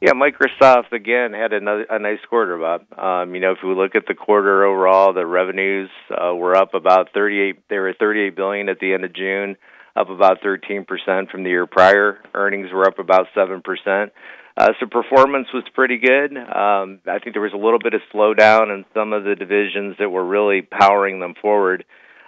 Yeah, 0.00 0.12
Microsoft 0.12 0.92
again 0.92 1.32
had 1.32 1.52
another 1.52 1.86
a 1.90 1.98
nice 1.98 2.20
quarter, 2.28 2.56
Bob. 2.56 2.82
Um, 2.96 3.34
you 3.34 3.40
know, 3.40 3.52
if 3.52 3.58
we 3.64 3.74
look 3.74 3.96
at 3.96 4.06
the 4.06 4.14
quarter 4.14 4.64
overall, 4.64 5.12
the 5.12 5.26
revenues 5.26 5.90
uh, 6.10 6.34
were 6.34 6.56
up 6.56 6.74
about 6.74 7.08
38. 7.14 7.68
They 7.68 7.78
were 7.78 7.94
38 7.98 8.36
billion 8.36 8.68
at 8.68 8.78
the 8.78 8.94
end 8.94 9.04
of 9.04 9.12
June, 9.12 9.56
up 9.96 10.08
about 10.08 10.38
13 10.40 10.84
percent 10.84 11.30
from 11.30 11.42
the 11.42 11.50
year 11.50 11.66
prior. 11.66 12.18
Earnings 12.32 12.72
were 12.72 12.86
up 12.86 13.00
about 13.00 13.26
seven 13.34 13.60
percent. 13.60 14.12
Uh, 14.56 14.72
so 14.78 14.86
performance 14.86 15.48
was 15.54 15.64
pretty 15.74 15.98
good. 15.98 16.36
Um, 16.36 17.00
I 17.06 17.18
think 17.18 17.34
there 17.34 17.42
was 17.42 17.54
a 17.54 17.56
little 17.56 17.78
bit 17.78 17.94
of 17.94 18.02
slowdown 18.12 18.74
in 18.74 18.84
some 18.94 19.12
of 19.12 19.24
the 19.24 19.34
divisions 19.34 19.96
that 19.98 20.10
were 20.10 20.24
really 20.24 20.62
powering 20.62 21.20
them 21.20 21.34
forward. 21.40 21.84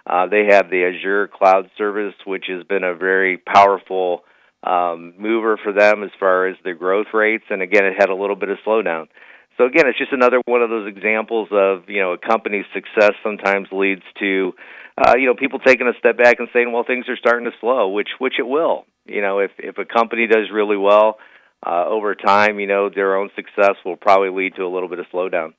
Uh, 0.07 0.27
they 0.27 0.47
have 0.51 0.71
the 0.71 0.85
Azure 0.85 1.29
cloud 1.29 1.71
service, 1.77 2.15
which 2.27 2.45
has 2.49 2.65
been 2.65 2.85
a 2.85 2.95
very 2.95 3.39
powerful 3.39 4.25
um, 4.63 5.15
mover 5.19 5.59
for 5.63 5.73
them 5.73 6.03
as 6.03 6.11
far 6.19 6.47
as 6.47 6.57
their 6.65 6.75
growth 6.75 7.09
rates. 7.13 7.45
And 7.51 7.63
again, 7.63 7.85
it 7.85 7.95
had 7.99 8.09
a 8.09 8.15
little 8.15 8.37
bit 8.37 8.49
of 8.49 8.59
slowdown. 8.67 9.09
So 9.57 9.67
again, 9.67 9.87
it's 9.87 9.99
just 9.99 10.13
another 10.13 10.41
one 10.47 10.63
of 10.63 10.71
those 10.71 10.89
examples 10.89 11.49
of 11.53 11.89
you 11.89 12.01
know 12.01 12.13
a 12.15 12.19
company's 12.19 12.65
success 12.75 13.13
sometimes 13.23 13.69
leads 13.71 14.03
to 14.19 14.53
uh, 14.99 15.15
you 15.17 15.27
know 15.27 15.35
people 15.35 15.59
taking 15.61 15.87
a 15.87 15.97
step 15.99 16.19
back 16.19 16.37
and 16.39 16.49
saying, 16.53 16.73
well, 16.73 16.85
things 16.85 17.09
are 17.09 17.17
starting 17.17 17.45
to 17.45 17.53
slow, 17.61 17.89
which 17.91 18.09
which 18.19 18.35
it 18.39 18.47
will. 18.47 18.85
You 19.07 19.21
know, 19.21 19.39
if 19.39 19.53
if 19.59 19.79
a 19.79 19.85
company 19.85 20.27
does 20.27 20.51
really 20.53 20.77
well 20.77 21.19
uh, 21.65 21.87
over 21.87 22.15
time, 22.15 22.61
you 22.61 22.67
know, 22.67 22.89
their 22.89 23.17
own 23.17 23.31
success 23.35 23.77
will 23.85 23.97
probably 23.97 24.31
lead 24.31 24.55
to 24.57 24.63
a 24.65 24.69
little 24.69 24.89
bit 24.89 24.99
of 24.99 25.07
slowdown. 25.13 25.55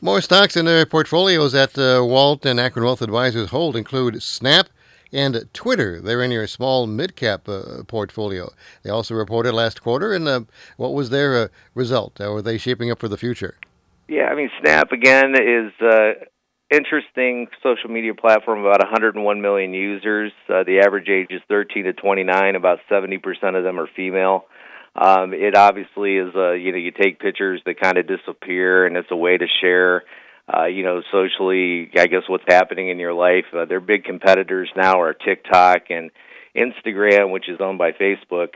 More 0.00 0.20
stocks 0.20 0.56
in 0.56 0.64
their 0.64 0.86
portfolios 0.86 1.52
that 1.52 1.76
uh, 1.78 2.04
Walt 2.04 2.46
and 2.46 2.58
Akron 2.58 2.84
Wealth 2.84 3.02
Advisors 3.02 3.50
hold 3.50 3.76
include 3.76 4.22
Snap 4.22 4.68
and 5.12 5.48
Twitter. 5.52 6.00
They're 6.00 6.22
in 6.22 6.30
your 6.30 6.46
small 6.46 6.86
mid 6.86 7.16
cap 7.16 7.48
uh, 7.48 7.82
portfolio. 7.86 8.50
They 8.82 8.90
also 8.90 9.14
reported 9.14 9.52
last 9.52 9.82
quarter, 9.82 10.12
and 10.12 10.26
uh, 10.26 10.40
what 10.76 10.94
was 10.94 11.10
their 11.10 11.36
uh, 11.36 11.48
result? 11.74 12.18
How 12.18 12.32
are 12.34 12.42
they 12.42 12.58
shaping 12.58 12.90
up 12.90 12.98
for 12.98 13.08
the 13.08 13.18
future? 13.18 13.56
Yeah, 14.08 14.24
I 14.24 14.34
mean, 14.34 14.50
Snap 14.60 14.90
again 14.92 15.34
is 15.34 15.72
uh, 15.80 16.12
interesting 16.70 17.48
social 17.62 17.90
media 17.90 18.14
platform. 18.14 18.60
About 18.60 18.80
101 18.80 19.40
million 19.40 19.74
users. 19.74 20.32
Uh, 20.48 20.64
the 20.64 20.80
average 20.84 21.08
age 21.08 21.28
is 21.30 21.42
13 21.48 21.84
to 21.84 21.92
29. 21.92 22.56
About 22.56 22.78
70 22.88 23.18
percent 23.18 23.56
of 23.56 23.64
them 23.64 23.78
are 23.78 23.88
female. 23.94 24.46
Um, 24.96 25.32
it 25.32 25.56
obviously 25.56 26.16
is 26.16 26.34
a 26.34 26.56
you 26.56 26.72
know 26.72 26.78
you 26.78 26.90
take 26.90 27.20
pictures 27.20 27.60
that 27.66 27.80
kind 27.80 27.96
of 27.98 28.06
disappear, 28.06 28.86
and 28.86 28.96
it's 28.96 29.10
a 29.10 29.16
way 29.16 29.36
to 29.36 29.46
share. 29.60 30.04
Uh, 30.52 30.66
you 30.66 30.82
know, 30.82 31.00
socially, 31.12 31.90
I 31.96 32.06
guess 32.06 32.22
what's 32.26 32.44
happening 32.48 32.88
in 32.88 32.98
your 32.98 33.12
life. 33.12 33.44
Uh, 33.56 33.66
their 33.66 33.80
big 33.80 34.02
competitors 34.02 34.68
now 34.76 35.00
are 35.00 35.14
TikTok 35.14 35.90
and 35.90 36.10
Instagram, 36.56 37.30
which 37.30 37.48
is 37.48 37.60
owned 37.60 37.78
by 37.78 37.92
Facebook. 37.92 38.54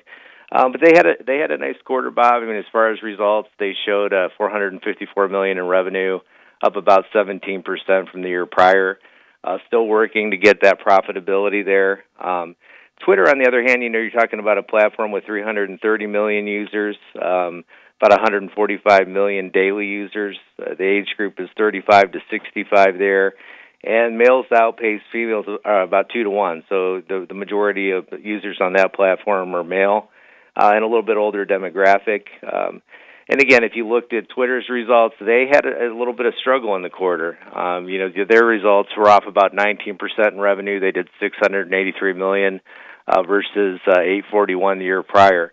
Um, 0.51 0.73
but 0.73 0.81
they 0.81 0.93
had 0.95 1.07
a 1.07 1.13
they 1.25 1.39
had 1.39 1.51
a 1.51 1.59
nice 1.59 1.77
quarter, 1.85 2.11
Bob. 2.11 2.43
I 2.43 2.47
mean, 2.47 2.57
as 2.57 2.65
far 2.73 2.93
as 2.93 3.03
results, 3.03 3.49
they 3.59 3.75
showed 3.87 4.13
uh, 4.13 4.29
454 4.37 5.29
million 5.29 5.59
in 5.59 5.65
revenue, 5.65 6.19
up 6.63 6.77
about 6.77 7.05
17 7.13 7.63
percent 7.63 8.09
from 8.11 8.23
the 8.23 8.29
year 8.29 8.47
prior. 8.47 8.99
Uh, 9.43 9.59
still 9.67 9.87
working 9.87 10.31
to 10.31 10.37
get 10.37 10.63
that 10.63 10.81
profitability 10.81 11.65
there. 11.65 12.05
Um, 12.19 12.57
Twitter, 13.05 13.29
on 13.29 13.39
the 13.39 13.47
other 13.47 13.63
hand, 13.63 13.83
you 13.83 13.91
know, 13.91 13.99
you're 13.99 14.11
talking 14.11 14.39
about 14.39 14.59
a 14.59 14.63
platform 14.63 15.11
with 15.11 15.25
330 15.25 16.07
million 16.07 16.47
users, 16.47 16.97
um, 17.17 17.65
about 18.01 18.11
145 18.11 19.09
million 19.09 19.51
daily 19.51 19.87
users. 19.87 20.39
Uh, 20.61 20.75
the 20.79 20.85
age 20.85 21.15
group 21.17 21.35
is 21.39 21.49
35 21.57 22.13
to 22.13 22.19
65 22.31 22.99
there, 22.99 23.35
and 23.83 24.17
males 24.17 24.47
outpace 24.55 25.03
females 25.13 25.47
uh, 25.49 25.83
about 25.83 26.11
two 26.13 26.25
to 26.25 26.31
one. 26.31 26.63
So 26.69 27.03
the 27.07 27.27
the 27.29 27.35
majority 27.35 27.91
of 27.91 28.07
users 28.23 28.59
on 28.61 28.75
that 28.75 28.95
platform 28.95 29.55
are 29.55 29.65
male, 29.65 30.09
uh, 30.57 30.71
and 30.75 30.85
a 30.85 30.87
little 30.87 31.03
bit 31.03 31.17
older 31.17 31.45
demographic. 31.45 32.27
Um, 32.43 32.81
and 33.29 33.41
again, 33.41 33.65
if 33.65 33.73
you 33.75 33.89
looked 33.89 34.13
at 34.13 34.29
Twitter's 34.29 34.69
results, 34.69 35.15
they 35.19 35.47
had 35.51 35.65
a, 35.65 35.93
a 35.93 35.97
little 35.97 36.13
bit 36.13 36.27
of 36.27 36.35
struggle 36.41 36.77
in 36.77 36.83
the 36.83 36.91
quarter. 36.91 37.39
Um, 37.57 37.89
you 37.89 37.99
know, 37.99 38.09
their 38.29 38.45
results 38.45 38.91
were 38.97 39.09
off 39.09 39.25
about 39.27 39.53
19% 39.53 39.97
in 40.31 40.39
revenue. 40.39 40.81
They 40.81 40.93
did 40.93 41.09
683 41.21 42.13
million 42.13 42.61
uh, 43.07 43.23
versus 43.23 43.81
uh, 43.87 44.01
841 44.01 44.79
the 44.79 44.85
year 44.85 45.03
prior. 45.03 45.51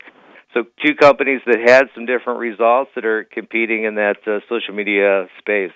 So 0.53 0.63
two 0.85 0.95
companies 0.95 1.41
that 1.45 1.59
had 1.65 1.85
some 1.95 2.05
different 2.05 2.39
results 2.39 2.91
that 2.95 3.05
are 3.05 3.23
competing 3.23 3.85
in 3.85 3.95
that 3.95 4.17
uh, 4.27 4.39
social 4.49 4.73
media 4.73 5.27
space. 5.39 5.71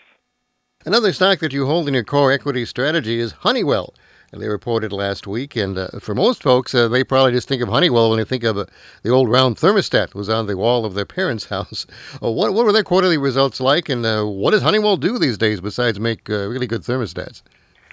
Another 0.86 1.14
stock 1.14 1.40
that 1.40 1.54
you 1.54 1.66
hold 1.66 1.88
in 1.88 1.94
your 1.94 2.04
core 2.04 2.32
equity 2.32 2.66
strategy 2.66 3.20
is 3.20 3.32
Honeywell. 3.32 3.94
They 4.38 4.50
reported 4.50 4.92
last 4.92 5.28
week, 5.28 5.56
and 5.56 5.78
uh, 5.78 5.88
for 6.00 6.14
most 6.14 6.44
folks, 6.44 6.76
uh, 6.76 6.90
they 6.90 7.06
probably 7.06 7.32
just 7.32 7.48
think 7.48 7.62
of 7.62 7.70
Honeywell 7.70 8.10
when 8.10 8.20
they 8.20 8.26
think 8.26 8.44
of 8.44 8.58
uh, 8.58 8.66
the 9.02 9.10
old 9.10 9.30
round 9.30 9.56
thermostat 9.56 10.08
that 10.08 10.16
was 10.16 10.28
on 10.28 10.48
the 10.48 10.58
wall 10.58 10.84
of 10.84 10.94
their 10.94 11.06
parents' 11.18 11.46
house. 11.46 11.86
Uh, 12.22 12.30
what, 12.30 12.54
what 12.54 12.66
were 12.66 12.74
their 12.74 12.84
quarterly 12.84 13.18
results 13.18 13.62
like, 13.62 13.88
and 13.88 14.06
uh, 14.06 14.24
what 14.24 14.52
does 14.52 14.62
Honeywell 14.62 14.98
do 14.98 15.18
these 15.18 15.38
days 15.38 15.62
besides 15.62 16.00
make 16.00 16.30
uh, 16.30 16.48
really 16.48 16.68
good 16.68 16.82
thermostats? 16.82 17.44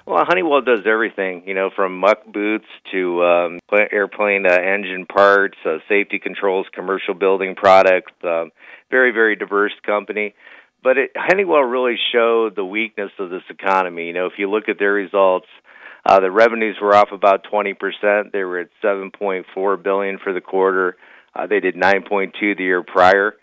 Well, 0.04 0.24
Honeywell 0.26 0.62
does 0.62 0.80
everything, 0.84 1.44
you 1.46 1.54
know, 1.54 1.70
from 1.74 1.96
muck 1.98 2.26
boots 2.26 2.66
to 2.90 3.22
um, 3.22 3.60
airplane 3.70 4.44
uh, 4.44 4.52
engine 4.52 5.06
parts, 5.06 5.56
uh, 5.64 5.78
safety 5.88 6.18
controls, 6.18 6.66
commercial 6.74 7.14
building 7.14 7.54
products. 7.54 8.12
Um, 8.24 8.50
very, 8.90 9.12
very 9.12 9.36
diverse 9.36 9.72
company. 9.86 10.34
But 10.82 10.98
it, 10.98 11.12
Honeywell 11.14 11.62
really 11.62 11.96
showed 12.12 12.56
the 12.56 12.64
weakness 12.64 13.12
of 13.20 13.30
this 13.30 13.44
economy. 13.48 14.06
You 14.06 14.12
know, 14.12 14.26
if 14.26 14.32
you 14.38 14.50
look 14.50 14.68
at 14.68 14.80
their 14.80 14.92
results, 14.92 15.46
uh, 16.04 16.20
the 16.20 16.30
revenues 16.30 16.76
were 16.80 16.94
off 16.94 17.08
about 17.12 17.46
20%. 17.52 18.32
They 18.32 18.44
were 18.44 18.60
at 18.60 18.68
7.4 18.82 19.82
billion 19.82 20.18
for 20.18 20.32
the 20.32 20.40
quarter. 20.40 20.96
Uh, 21.34 21.46
they 21.46 21.60
did 21.60 21.74
9.2 21.76 22.32
the 22.56 22.62
year 22.62 22.82
prior. 22.82 23.34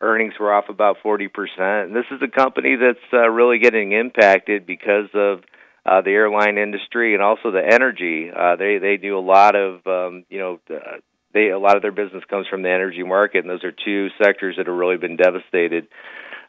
Earnings 0.00 0.34
were 0.38 0.52
off 0.52 0.68
about 0.68 0.96
40%. 1.04 1.28
And 1.58 1.94
this 1.96 2.04
is 2.10 2.20
a 2.22 2.28
company 2.28 2.76
that's 2.76 2.98
uh, 3.12 3.28
really 3.28 3.58
getting 3.58 3.92
impacted 3.92 4.66
because 4.66 5.08
of 5.14 5.40
uh, 5.84 6.02
the 6.02 6.10
airline 6.10 6.58
industry 6.58 7.14
and 7.14 7.22
also 7.22 7.50
the 7.50 7.62
energy. 7.64 8.30
Uh, 8.30 8.56
they 8.56 8.78
they 8.78 8.96
do 8.96 9.18
a 9.18 9.20
lot 9.20 9.56
of 9.56 9.84
um, 9.86 10.24
you 10.28 10.38
know 10.38 10.60
uh, 10.70 10.98
they 11.34 11.48
a 11.48 11.58
lot 11.58 11.76
of 11.76 11.82
their 11.82 11.92
business 11.92 12.22
comes 12.30 12.46
from 12.46 12.62
the 12.62 12.70
energy 12.70 13.02
market, 13.02 13.38
and 13.44 13.50
those 13.50 13.64
are 13.64 13.72
two 13.72 14.08
sectors 14.22 14.56
that 14.56 14.66
have 14.66 14.76
really 14.76 14.96
been 14.96 15.16
devastated. 15.16 15.88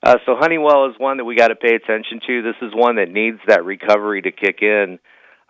Uh, 0.03 0.17
so 0.25 0.36
Honeywell 0.36 0.89
is 0.89 0.96
one 1.00 1.17
that 1.17 1.25
we 1.25 1.36
got 1.36 1.48
to 1.48 1.55
pay 1.55 1.75
attention 1.75 2.20
to. 2.27 2.41
This 2.43 2.58
is 2.62 2.74
one 2.75 2.98
that 2.98 3.10
needs 3.10 3.39
that 3.48 3.63
recovery 3.63 4.22
to 4.22 4.32
kick 4.32 4.62
in. 4.62 5.00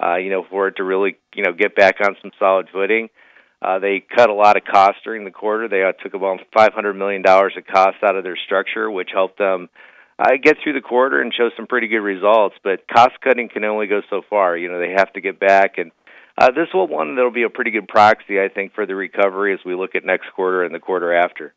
Uh, 0.01 0.15
you 0.15 0.29
know, 0.29 0.45
for 0.49 0.67
it 0.67 0.77
to 0.77 0.83
really, 0.83 1.17
you 1.35 1.43
know, 1.43 1.53
get 1.53 1.75
back 1.75 1.95
on 2.01 2.15
some 2.21 2.31
solid 2.39 2.67
footing. 2.71 3.09
Uh, 3.61 3.79
they 3.79 4.03
cut 4.13 4.29
a 4.29 4.33
lot 4.33 4.57
of 4.57 4.65
costs 4.65 5.01
during 5.03 5.23
the 5.23 5.31
quarter. 5.31 5.69
They 5.69 5.83
uh, 5.83 5.93
took 5.93 6.13
about 6.13 6.39
$500 6.55 6.97
million 6.97 7.23
of 7.25 7.67
costs 7.71 8.01
out 8.03 8.15
of 8.15 8.23
their 8.23 8.37
structure, 8.45 8.91
which 8.91 9.09
helped 9.13 9.37
them 9.37 9.69
uh, 10.19 10.31
get 10.41 10.57
through 10.61 10.73
the 10.73 10.81
quarter 10.81 11.21
and 11.21 11.33
show 11.33 11.49
some 11.55 11.67
pretty 11.67 11.87
good 11.87 12.01
results. 12.01 12.55
But 12.61 12.87
cost 12.93 13.13
cutting 13.23 13.47
can 13.47 13.63
only 13.63 13.87
go 13.87 14.01
so 14.09 14.21
far. 14.29 14.57
You 14.57 14.69
know, 14.69 14.79
they 14.79 14.91
have 14.91 15.13
to 15.13 15.21
get 15.21 15.39
back. 15.39 15.77
And 15.77 15.91
uh, 16.37 16.51
this 16.51 16.67
will 16.73 16.87
one 16.87 17.15
that'll 17.15 17.31
be 17.31 17.43
a 17.43 17.49
pretty 17.49 17.71
good 17.71 17.87
proxy, 17.87 18.39
I 18.39 18.49
think, 18.49 18.73
for 18.73 18.85
the 18.85 18.95
recovery 18.95 19.53
as 19.53 19.59
we 19.65 19.75
look 19.75 19.95
at 19.95 20.03
next 20.03 20.25
quarter 20.35 20.63
and 20.63 20.75
the 20.75 20.79
quarter 20.79 21.13
after. 21.13 21.53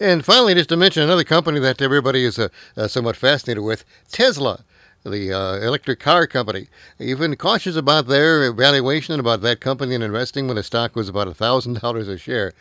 And 0.00 0.24
finally, 0.24 0.54
just 0.54 0.68
to 0.70 0.76
mention 0.76 1.02
another 1.02 1.24
company 1.24 1.60
that 1.60 1.80
everybody 1.80 2.24
is 2.24 2.38
uh, 2.38 2.48
uh, 2.76 2.88
somewhat 2.88 3.16
fascinated 3.16 3.62
with 3.62 3.84
Tesla 4.10 4.64
the 5.08 5.32
uh, 5.32 5.56
electric 5.56 6.00
car 6.00 6.26
company. 6.26 6.68
You've 6.98 7.18
been 7.18 7.36
cautious 7.36 7.76
about 7.76 8.06
their 8.06 8.52
valuation 8.52 9.14
and 9.14 9.20
about 9.20 9.40
that 9.42 9.60
company 9.60 9.94
and 9.94 10.04
investing 10.04 10.46
when 10.46 10.56
the 10.56 10.62
stock 10.62 10.94
was 10.94 11.08
about 11.08 11.28
$1,000 11.28 12.08
a 12.08 12.18
share. 12.18 12.52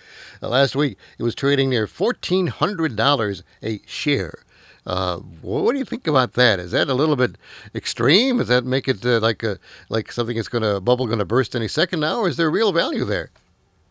Uh, 0.42 0.50
last 0.50 0.76
week, 0.76 0.98
it 1.18 1.24
was 1.24 1.36
trading 1.36 1.70
near 1.70 1.88
$1,400 1.88 3.44
a 3.64 3.80
share. 3.86 4.40
Uh, 4.86 5.18
what 5.42 5.74
do 5.74 5.80
you 5.80 5.86
think 5.86 6.08
about 6.08 6.34
that? 6.34 6.60
Is 6.60 6.72
that 6.72 6.88
a 6.88 6.94
little 6.94 7.18
bit 7.18 7.38
extreme? 7.76 8.38
Does 8.38 8.48
that 8.48 8.64
make 8.64 8.88
it 8.88 9.06
uh, 9.06 9.20
like 9.20 9.44
a, 9.44 9.60
like 9.90 10.12
something 10.12 10.38
that's 10.38 10.48
going 10.48 10.64
to 10.64 10.80
bubble 10.80 11.08
going 11.08 11.20
to 11.20 11.26
burst 11.26 11.56
any 11.56 11.68
second 11.68 12.00
now, 12.00 12.20
or 12.20 12.30
is 12.30 12.38
there 12.38 12.50
real 12.50 12.72
value 12.72 13.04
there? 13.04 13.30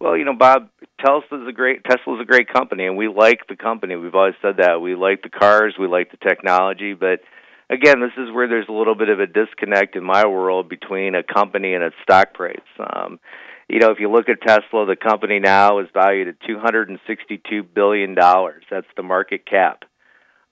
Well, 0.01 0.17
you 0.17 0.25
know, 0.25 0.35
Bob, 0.35 0.69
Tesla's 0.99 1.47
a 1.47 1.53
great 1.53 1.85
Tesla's 1.85 2.21
a 2.21 2.25
great 2.25 2.49
company, 2.53 2.87
and 2.87 2.97
we 2.97 3.09
like 3.09 3.47
the 3.49 3.57
company. 3.57 3.97
We've 3.97 4.15
always 4.15 4.35
said 4.41 4.57
that 4.59 4.81
we 4.81 4.95
like 4.95 5.23
the 5.23 5.29
cars, 5.29 5.75
we 5.79 5.87
like 5.87 6.11
the 6.11 6.17
technology, 6.17 6.95
but 6.95 7.21
again, 7.71 8.01
this 8.01 8.13
is 8.17 8.33
where 8.33 8.49
there's 8.49 8.69
a 8.69 8.73
little 8.73 8.95
bit 8.95 9.09
of 9.09 9.21
a 9.21 9.27
disconnect 9.27 9.97
in 9.97 10.05
my 10.05 10.27
world 10.27 10.69
between 10.69 11.15
a 11.15 11.23
company 11.23 11.75
and 11.75 11.83
its 11.83 11.97
stock 12.03 12.35
price. 12.35 12.61
Um, 12.79 13.19
you 13.69 13.81
know, 13.81 13.91
if 13.91 13.99
you 13.99 14.11
look 14.11 14.29
at 14.29 14.41
Tesla, 14.41 14.87
the 14.87 14.97
company 14.97 15.41
now 15.41 15.81
is 15.81 15.89
valued 15.93 16.29
at 16.29 16.41
262 16.47 17.63
billion 17.65 18.15
dollars. 18.15 18.63
That's 18.71 18.87
the 18.97 19.03
market 19.03 19.45
cap. 19.45 19.85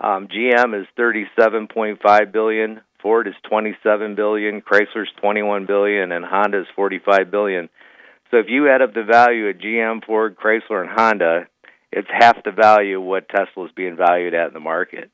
Um, 0.01 0.27
GM 0.27 0.81
is 0.81 0.87
37.5 0.99 2.33
billion. 2.33 2.81
Ford 3.01 3.29
is 3.29 3.35
27 3.49 4.15
billion. 4.17 4.63
Chrysler's 4.63 5.11
21 5.21 5.67
billion, 5.67 6.11
and 6.11 6.25
Honda 6.25 6.63
is 6.63 6.67
45 6.75 7.31
billion. 7.31 7.69
So 8.31 8.39
if 8.39 8.47
you 8.49 8.69
add 8.69 8.83
up 8.83 8.95
the 8.95 9.05
value 9.05 9.47
of 9.49 9.59
GM, 9.59 10.05
Ford, 10.05 10.37
Chrysler, 10.37 10.81
and 10.81 10.91
Honda, 10.91 11.47
it's 11.93 12.09
half 12.11 12.43
the 12.43 12.51
value 12.51 12.99
of 12.99 13.05
what 13.05 13.29
Tesla 13.29 13.67
is 13.67 13.73
being 13.77 13.97
valued 13.97 14.35
at 14.35 14.49
in 14.49 14.55
the 14.55 14.61
market. 14.61 15.11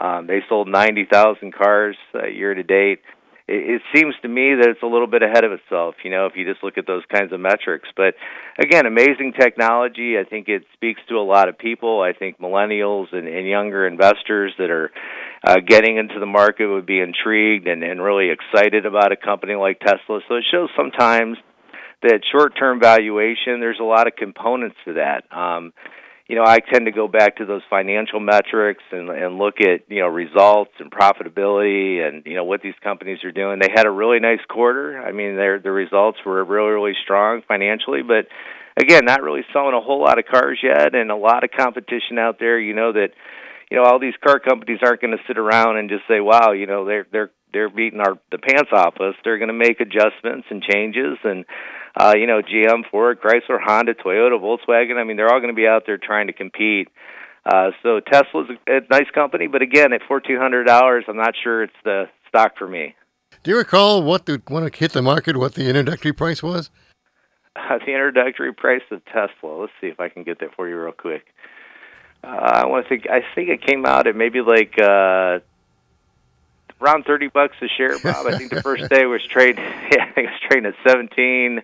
Um, 0.00 0.26
they 0.26 0.40
sold 0.48 0.68
90,000 0.68 1.52
cars 1.52 1.96
uh, 2.14 2.26
year 2.26 2.54
to 2.54 2.62
date. 2.62 3.00
It, 3.48 3.80
it 3.80 3.82
seems 3.94 4.14
to 4.22 4.28
me 4.28 4.54
that 4.60 4.68
it's 4.68 4.82
a 4.82 4.86
little 4.86 5.06
bit 5.06 5.22
ahead 5.22 5.44
of 5.44 5.52
itself, 5.52 5.96
you 6.04 6.10
know, 6.10 6.26
if 6.26 6.32
you 6.36 6.44
just 6.44 6.62
look 6.62 6.78
at 6.78 6.86
those 6.86 7.02
kinds 7.12 7.32
of 7.32 7.40
metrics. 7.40 7.88
But 7.96 8.14
again, 8.58 8.86
amazing 8.86 9.32
technology. 9.38 10.16
I 10.18 10.28
think 10.28 10.48
it 10.48 10.64
speaks 10.74 11.00
to 11.08 11.16
a 11.16 11.24
lot 11.24 11.48
of 11.48 11.58
people. 11.58 12.00
I 12.00 12.12
think 12.12 12.38
millennials 12.38 13.12
and, 13.12 13.26
and 13.26 13.48
younger 13.48 13.86
investors 13.86 14.52
that 14.58 14.70
are 14.70 14.90
uh, 15.44 15.56
getting 15.66 15.96
into 15.96 16.20
the 16.20 16.26
market 16.26 16.66
would 16.66 16.86
be 16.86 17.00
intrigued 17.00 17.66
and, 17.66 17.82
and 17.82 18.02
really 18.02 18.30
excited 18.30 18.86
about 18.86 19.12
a 19.12 19.16
company 19.16 19.54
like 19.54 19.80
Tesla. 19.80 20.20
So 20.28 20.36
it 20.36 20.44
shows 20.50 20.68
sometimes 20.76 21.38
that 22.02 22.20
short 22.30 22.56
term 22.56 22.80
valuation, 22.80 23.60
there's 23.60 23.80
a 23.80 23.84
lot 23.84 24.06
of 24.06 24.14
components 24.16 24.76
to 24.84 24.94
that. 24.94 25.24
Um, 25.36 25.72
you 26.28 26.36
know, 26.36 26.44
I 26.44 26.58
tend 26.60 26.84
to 26.84 26.92
go 26.92 27.08
back 27.08 27.36
to 27.36 27.46
those 27.46 27.62
financial 27.70 28.20
metrics 28.20 28.82
and 28.92 29.08
and 29.08 29.38
look 29.38 29.60
at 29.60 29.88
you 29.88 30.00
know 30.00 30.08
results 30.08 30.72
and 30.78 30.90
profitability 30.90 32.06
and 32.06 32.22
you 32.26 32.34
know 32.34 32.44
what 32.44 32.60
these 32.60 32.74
companies 32.84 33.24
are 33.24 33.32
doing. 33.32 33.58
They 33.58 33.72
had 33.74 33.86
a 33.86 33.90
really 33.90 34.20
nice 34.20 34.44
quarter. 34.46 35.00
I 35.00 35.12
mean, 35.12 35.36
their 35.36 35.58
the 35.58 35.72
results 35.72 36.18
were 36.26 36.44
really 36.44 36.70
really 36.70 36.96
strong 37.02 37.40
financially, 37.48 38.02
but 38.02 38.28
again, 38.76 39.06
not 39.06 39.22
really 39.22 39.42
selling 39.54 39.74
a 39.74 39.80
whole 39.80 40.02
lot 40.02 40.18
of 40.18 40.26
cars 40.26 40.58
yet, 40.62 40.94
and 40.94 41.10
a 41.10 41.16
lot 41.16 41.44
of 41.44 41.50
competition 41.50 42.18
out 42.18 42.38
there. 42.38 42.60
You 42.60 42.74
know 42.74 42.92
that 42.92 43.08
you 43.70 43.78
know 43.78 43.84
all 43.84 43.98
these 43.98 44.14
car 44.22 44.38
companies 44.38 44.80
aren't 44.82 45.00
going 45.00 45.16
to 45.16 45.24
sit 45.26 45.38
around 45.38 45.78
and 45.78 45.88
just 45.88 46.06
say, 46.06 46.20
"Wow, 46.20 46.52
you 46.52 46.66
know 46.66 46.84
they're 46.84 47.06
they're 47.10 47.30
they're 47.54 47.70
beating 47.70 48.00
our 48.00 48.18
the 48.30 48.38
pants 48.38 48.70
off 48.70 49.00
us." 49.00 49.14
They're 49.24 49.38
going 49.38 49.48
to 49.48 49.54
make 49.54 49.80
adjustments 49.80 50.46
and 50.50 50.62
changes 50.62 51.16
and 51.24 51.46
uh, 51.96 52.14
you 52.16 52.26
know, 52.26 52.42
GM, 52.42 52.88
Ford, 52.90 53.20
Chrysler, 53.20 53.60
Honda, 53.62 53.94
Toyota, 53.94 54.40
Volkswagen. 54.40 54.96
I 54.96 55.04
mean, 55.04 55.16
they're 55.16 55.32
all 55.32 55.40
going 55.40 55.52
to 55.52 55.56
be 55.56 55.66
out 55.66 55.84
there 55.86 55.98
trying 55.98 56.26
to 56.28 56.32
compete. 56.32 56.88
Uh, 57.44 57.70
so 57.82 58.00
Tesla's 58.00 58.48
a, 58.68 58.76
a 58.76 58.80
nice 58.90 59.10
company, 59.14 59.46
but 59.46 59.62
again, 59.62 59.92
at 59.92 60.02
fourteen 60.06 60.36
hundred 60.36 60.64
dollars, 60.64 61.04
I'm 61.08 61.16
not 61.16 61.34
sure 61.42 61.62
it's 61.62 61.72
the 61.84 62.08
stock 62.28 62.58
for 62.58 62.68
me. 62.68 62.94
Do 63.42 63.52
you 63.52 63.56
recall 63.56 64.02
what 64.02 64.26
the 64.26 64.42
when 64.48 64.64
it 64.64 64.76
hit 64.76 64.92
the 64.92 65.02
market, 65.02 65.36
what 65.36 65.54
the 65.54 65.66
introductory 65.66 66.12
price 66.12 66.42
was? 66.42 66.70
Uh, 67.56 67.78
the 67.78 67.92
introductory 67.92 68.52
price 68.52 68.82
of 68.90 69.04
Tesla. 69.06 69.60
Let's 69.60 69.72
see 69.80 69.86
if 69.86 69.98
I 69.98 70.08
can 70.08 70.24
get 70.24 70.40
that 70.40 70.54
for 70.54 70.68
you 70.68 70.78
real 70.78 70.92
quick. 70.92 71.26
Uh, 72.22 72.26
I 72.26 72.66
want 72.66 72.84
to 72.84 72.88
think. 72.88 73.08
I 73.08 73.20
think 73.34 73.48
it 73.48 73.66
came 73.66 73.86
out 73.86 74.06
at 74.06 74.14
maybe 74.14 74.40
like 74.40 74.74
uh, 74.78 75.38
around 76.82 77.04
thirty 77.06 77.28
bucks 77.28 77.56
a 77.62 77.68
share, 77.68 77.98
Bob. 78.00 78.26
I 78.26 78.36
think 78.36 78.50
the 78.50 78.62
first 78.62 78.90
day 78.90 79.06
was 79.06 79.22
trading. 79.30 79.64
Yeah, 79.90 80.04
I 80.04 80.12
think 80.12 80.28
it 80.28 80.32
was 80.32 80.40
trading 80.50 80.66
at 80.66 80.74
seventeen 80.86 81.62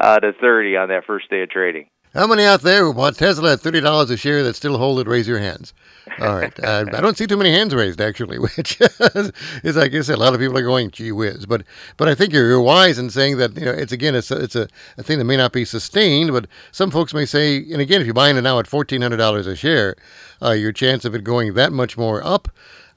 uh, 0.00 0.18
to 0.20 0.32
30 0.32 0.76
on 0.76 0.88
that 0.88 1.04
first 1.06 1.30
day 1.30 1.42
of 1.42 1.50
trading. 1.50 1.86
How 2.12 2.26
many 2.26 2.42
out 2.42 2.62
there 2.62 2.84
who 2.84 2.92
bought 2.92 3.14
Tesla 3.14 3.52
at 3.52 3.60
thirty 3.60 3.80
dollars 3.80 4.10
a 4.10 4.16
share 4.16 4.42
that 4.42 4.56
still 4.56 4.78
hold 4.78 4.98
it? 4.98 5.06
Raise 5.06 5.28
your 5.28 5.38
hands. 5.38 5.72
All 6.18 6.34
right, 6.34 6.52
uh, 6.64 6.86
I 6.92 7.00
don't 7.00 7.16
see 7.16 7.28
too 7.28 7.36
many 7.36 7.52
hands 7.52 7.72
raised 7.72 8.00
actually, 8.00 8.36
which 8.56 8.80
is 8.80 9.76
like 9.76 9.94
I 9.94 10.00
said, 10.00 10.16
a 10.16 10.20
lot 10.20 10.34
of 10.34 10.40
people 10.40 10.58
are 10.58 10.62
going 10.62 10.90
gee 10.90 11.12
whiz. 11.12 11.46
But 11.46 11.62
but 11.96 12.08
I 12.08 12.16
think 12.16 12.32
you're, 12.32 12.48
you're 12.48 12.60
wise 12.60 12.98
in 12.98 13.10
saying 13.10 13.36
that 13.36 13.56
you 13.56 13.64
know 13.64 13.70
it's 13.70 13.92
again 13.92 14.16
it's 14.16 14.32
a, 14.32 14.42
it's 14.42 14.56
a, 14.56 14.66
a 14.98 15.04
thing 15.04 15.18
that 15.18 15.24
may 15.24 15.36
not 15.36 15.52
be 15.52 15.64
sustained. 15.64 16.32
But 16.32 16.48
some 16.72 16.90
folks 16.90 17.14
may 17.14 17.26
say, 17.26 17.58
and 17.58 17.80
again, 17.80 18.00
if 18.00 18.08
you're 18.08 18.14
buying 18.14 18.36
it 18.36 18.42
now 18.42 18.58
at 18.58 18.66
fourteen 18.66 19.02
hundred 19.02 19.18
dollars 19.18 19.46
a 19.46 19.54
share, 19.54 19.94
uh, 20.42 20.50
your 20.50 20.72
chance 20.72 21.04
of 21.04 21.14
it 21.14 21.22
going 21.22 21.54
that 21.54 21.72
much 21.72 21.96
more 21.96 22.26
up 22.26 22.48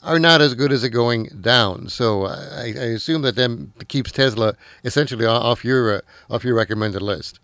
are 0.03 0.19
not 0.19 0.41
as 0.41 0.53
good 0.53 0.71
as 0.71 0.83
it 0.83 0.89
going 0.89 1.29
down. 1.41 1.89
So 1.89 2.25
I, 2.25 2.73
I 2.77 2.87
assume 2.95 3.21
that 3.23 3.35
then 3.35 3.73
keeps 3.87 4.11
Tesla 4.11 4.55
essentially 4.83 5.25
off 5.25 5.63
your 5.63 5.97
uh, 5.97 6.01
off 6.29 6.43
your 6.43 6.55
recommended 6.55 7.01
list. 7.01 7.39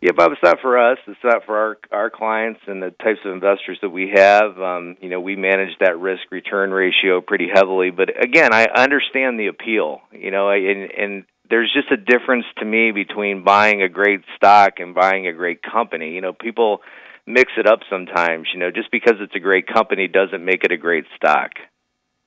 Yeah, 0.00 0.12
Bob, 0.16 0.32
it's 0.32 0.42
not 0.42 0.60
for 0.62 0.78
us. 0.78 0.98
It's 1.06 1.20
not 1.22 1.44
for 1.44 1.58
our 1.58 1.78
our 1.92 2.10
clients 2.10 2.60
and 2.66 2.82
the 2.82 2.90
types 2.90 3.20
of 3.24 3.32
investors 3.32 3.78
that 3.82 3.90
we 3.90 4.10
have. 4.14 4.58
Um, 4.58 4.96
you 5.00 5.10
know, 5.10 5.20
we 5.20 5.36
manage 5.36 5.76
that 5.80 5.98
risk 5.98 6.22
return 6.30 6.70
ratio 6.70 7.20
pretty 7.20 7.48
heavily. 7.52 7.90
But 7.90 8.22
again, 8.22 8.54
I 8.54 8.64
understand 8.64 9.38
the 9.38 9.48
appeal. 9.48 10.00
You 10.12 10.30
know, 10.30 10.48
and 10.50 10.90
and 10.90 11.24
there's 11.50 11.70
just 11.72 11.92
a 11.92 11.98
difference 11.98 12.46
to 12.58 12.64
me 12.64 12.92
between 12.92 13.44
buying 13.44 13.82
a 13.82 13.90
great 13.90 14.22
stock 14.36 14.74
and 14.78 14.94
buying 14.94 15.26
a 15.26 15.34
great 15.34 15.60
company. 15.62 16.14
You 16.14 16.22
know, 16.22 16.32
people 16.32 16.80
mix 17.26 17.52
it 17.58 17.66
up 17.66 17.80
sometimes. 17.90 18.48
You 18.54 18.60
know, 18.60 18.70
just 18.70 18.90
because 18.90 19.16
it's 19.20 19.34
a 19.34 19.40
great 19.40 19.66
company 19.66 20.08
doesn't 20.08 20.42
make 20.42 20.64
it 20.64 20.72
a 20.72 20.78
great 20.78 21.04
stock. 21.14 21.50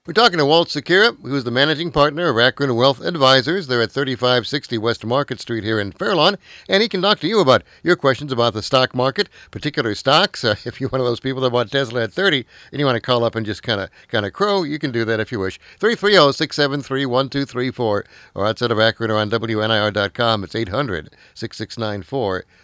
We're 0.06 0.12
talking 0.12 0.38
to 0.38 0.46
Walt 0.46 0.68
Sekira, 0.68 1.18
who's 1.22 1.46
the 1.46 1.52
managing 1.52 1.90
partner 1.90 2.28
of 2.28 2.38
Akron 2.38 2.76
Wealth 2.76 3.00
Advisors. 3.00 3.68
They're 3.68 3.82
at 3.82 3.90
3560 3.90 4.78
West 4.78 5.06
Market 5.06 5.40
Street 5.40 5.64
here 5.64 5.80
in 5.80 5.94
Fairlawn, 5.94 6.38
and 6.68 6.84
he 6.84 6.90
can 6.90 7.02
talk 7.02 7.22
to 7.22 7.28
you 7.30 7.40
about 7.40 7.64
your 7.84 7.96
questions 7.96 8.30
about 8.30 8.54
the 8.54 8.62
stock 8.62 8.94
market, 8.94 9.30
particular 9.50 9.96
stocks. 9.96 10.44
Uh, 10.44 10.56
if 10.66 10.82
you're 10.82 10.90
one 10.90 11.00
of 11.00 11.08
those 11.08 11.22
people 11.22 11.42
that 11.42 11.52
bought 11.52 11.72
Tesla 11.72 12.04
at 12.04 12.12
30 12.12 12.46
and 12.74 12.82
you 12.82 12.86
want 12.86 12.98
to 12.98 13.02
call 13.02 13.24
up 13.24 13.36
and 13.36 13.46
just 13.46 13.64
kind 13.64 13.80
of 13.80 13.90
kind 14.10 14.26
of 14.26 14.34
crow, 14.34 14.64
you 14.64 14.78
can 14.78 14.92
do 14.92 15.06
that 15.06 15.22
if 15.22 15.32
you 15.32 15.40
wish. 15.40 15.58
330-673-1234 15.80 17.80
or 17.80 18.06
outside 18.46 18.72
of 18.72 18.80
Akron 18.82 19.10
or 19.10 19.16
on 19.16 19.30
WNIR.com. 19.30 20.44
It's 20.44 20.54
800 20.54 21.16
669 21.34 22.04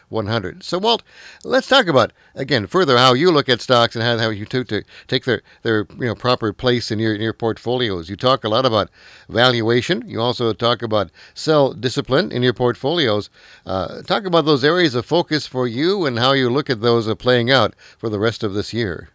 100. 0.09 0.63
So, 0.63 0.77
Walt, 0.77 1.03
let's 1.43 1.67
talk 1.67 1.87
about 1.87 2.11
again 2.35 2.67
further 2.67 2.97
how 2.97 3.13
you 3.13 3.31
look 3.31 3.47
at 3.47 3.61
stocks 3.61 3.95
and 3.95 4.03
how, 4.03 4.17
how 4.17 4.29
you 4.29 4.45
to, 4.47 4.63
to 4.65 4.83
take 5.07 5.25
their 5.25 5.41
their 5.61 5.87
you 5.97 6.07
know 6.07 6.15
proper 6.15 6.51
place 6.51 6.91
in 6.91 6.99
your 6.99 7.15
in 7.15 7.21
your 7.21 7.28
portfolios. 7.33 8.09
You 8.09 8.15
talk 8.15 8.43
a 8.43 8.49
lot 8.49 8.65
about 8.65 8.89
valuation. 9.27 10.03
You 10.07 10.21
also 10.21 10.53
talk 10.53 10.81
about 10.81 11.11
sell 11.33 11.73
discipline 11.73 12.31
in 12.31 12.43
your 12.43 12.53
portfolios. 12.53 13.29
Uh, 13.65 14.01
talk 14.01 14.25
about 14.25 14.45
those 14.45 14.63
areas 14.63 14.95
of 14.95 15.05
focus 15.05 15.47
for 15.47 15.67
you 15.67 16.05
and 16.05 16.19
how 16.19 16.33
you 16.33 16.49
look 16.49 16.69
at 16.69 16.81
those 16.81 17.13
playing 17.15 17.51
out 17.51 17.73
for 17.97 18.09
the 18.09 18.19
rest 18.19 18.43
of 18.43 18.53
this 18.53 18.73
year. 18.73 19.09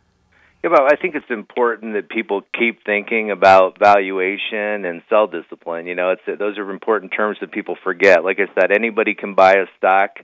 Yeah, 0.64 0.70
but 0.70 0.90
I 0.90 0.96
think 0.96 1.14
it's 1.14 1.28
important 1.28 1.92
that 1.92 2.08
people 2.08 2.40
keep 2.58 2.82
thinking 2.86 3.30
about 3.30 3.78
valuation 3.78 4.86
and 4.86 5.02
sell 5.10 5.26
discipline. 5.26 5.86
You 5.86 5.94
know, 5.94 6.12
it's 6.12 6.38
those 6.38 6.56
are 6.56 6.70
important 6.70 7.12
terms 7.14 7.36
that 7.42 7.52
people 7.52 7.76
forget. 7.84 8.24
Like 8.24 8.38
I 8.40 8.46
said, 8.58 8.72
anybody 8.74 9.14
can 9.14 9.34
buy 9.34 9.52
a 9.52 9.66
stock 9.76 10.20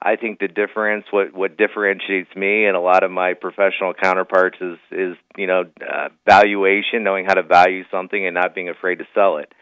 I 0.00 0.14
think 0.16 0.38
the 0.38 0.46
difference, 0.46 1.06
what 1.10 1.34
what 1.34 1.56
differentiates 1.56 2.34
me 2.36 2.66
and 2.66 2.76
a 2.76 2.80
lot 2.80 3.02
of 3.02 3.10
my 3.10 3.34
professional 3.34 3.94
counterparts 3.94 4.56
is 4.60 4.78
is 4.92 5.16
you 5.36 5.46
know 5.48 5.64
uh, 5.80 6.08
valuation, 6.24 7.02
knowing 7.02 7.24
how 7.26 7.34
to 7.34 7.42
value 7.42 7.82
something 7.90 8.24
and 8.24 8.34
not 8.34 8.54
being 8.54 8.68
afraid 8.68 8.96
to 8.96 9.04
sell 9.12 9.38
it. 9.38 9.52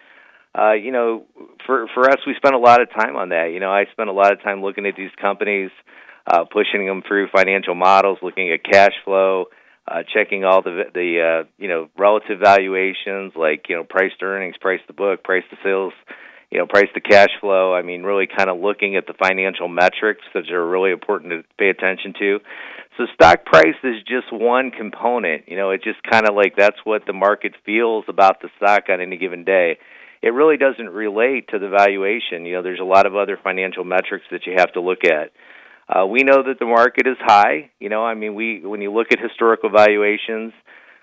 Uh, 0.57 0.73
you 0.73 0.93
know, 0.93 1.25
for 1.67 1.87
for 1.95 2.11
us, 2.11 2.19
we 2.27 2.35
spend 2.37 2.55
a 2.55 2.59
lot 2.59 2.83
of 2.83 2.91
time 2.91 3.17
on 3.17 3.31
that. 3.31 3.51
You 3.53 3.61
know, 3.61 3.71
I 3.71 3.87
spend 3.93 4.11
a 4.11 4.13
lot 4.13 4.33
of 4.33 4.43
time 4.43 4.63
looking 4.63 4.85
at 4.87 4.95
these 4.95 5.11
companies, 5.19 5.71
uh, 6.27 6.45
pushing 6.45 6.87
them 6.87 7.03
through 7.07 7.29
financial 7.35 7.75
models, 7.75 8.19
looking 8.23 8.53
at 8.53 8.63
cash 8.63 8.95
flow, 9.05 9.47
uh, 9.89 10.03
checking 10.13 10.45
all 10.45 10.61
the 10.61 10.85
the 10.93 11.45
uh, 11.45 11.49
you 11.57 11.69
know 11.69 11.89
relative 11.99 12.41
valuations 12.41 13.33
like 13.37 13.71
you 13.71 13.77
know 13.77 13.85
price 13.85 14.13
to 14.21 14.27
earnings, 14.27 14.57
price 14.61 14.81
to 14.87 14.93
book, 14.93 15.25
price 15.25 15.45
to 15.51 15.57
sales 15.65 15.95
you 16.51 16.59
know, 16.59 16.67
price 16.67 16.89
to 16.95 17.01
cash 17.01 17.31
flow. 17.41 17.75
I 17.75 17.83
mean, 17.83 18.03
really 18.03 18.27
kind 18.27 18.49
of 18.49 18.61
looking 18.61 18.97
at 18.97 19.07
the 19.07 19.15
financial 19.15 19.69
metrics 19.69 20.23
that 20.35 20.51
are 20.51 20.69
really 20.69 20.93
important 20.93 21.33
to 21.33 21.45
pay 21.59 21.69
attention 21.69 22.15
to. 22.19 22.39
So 22.97 23.05
stock 23.15 23.45
price 23.45 23.77
is 23.85 24.03
just 24.07 24.33
one 24.33 24.71
component. 24.71 25.49
You 25.49 25.57
know, 25.57 25.71
it's 25.71 25.85
just 25.85 26.03
kind 26.11 26.27
of 26.29 26.35
like 26.35 26.57
that's 26.57 26.79
what 26.85 27.03
the 27.07 27.13
market 27.13 27.53
feels 27.65 28.05
about 28.09 28.41
the 28.41 28.49
stock 28.57 28.85
on 28.89 29.01
any 29.01 29.19
given 29.19 29.45
day. 29.45 29.79
It 30.23 30.31
really 30.31 30.57
doesn't 30.57 30.89
relate 30.89 31.49
to 31.49 31.59
the 31.59 31.69
valuation. 31.69 32.47
You 32.47 32.55
know, 32.55 32.63
there's 32.63 32.81
a 32.81 32.85
lot 32.85 33.07
of 33.07 33.15
other 33.15 33.39
financial 33.43 33.85
metrics 33.85 34.25
that 34.31 34.47
you 34.47 34.55
have 34.57 34.73
to 34.73 34.81
look 34.81 35.05
at. 35.05 35.33
Uh, 35.89 36.07
we 36.07 36.23
know 36.25 36.43
that 36.43 36.59
the 36.59 36.67
market 36.67 37.07
is 37.07 37.17
high. 37.21 37.71
You 37.79 37.91
know, 37.91 38.05
I 38.05 38.15
mean, 38.15 38.35
we 38.35 38.61
when 38.65 38.81
you 38.81 38.93
look 38.93 39.09
at 39.13 39.21
historical 39.21 39.71
valuations, 39.71 40.53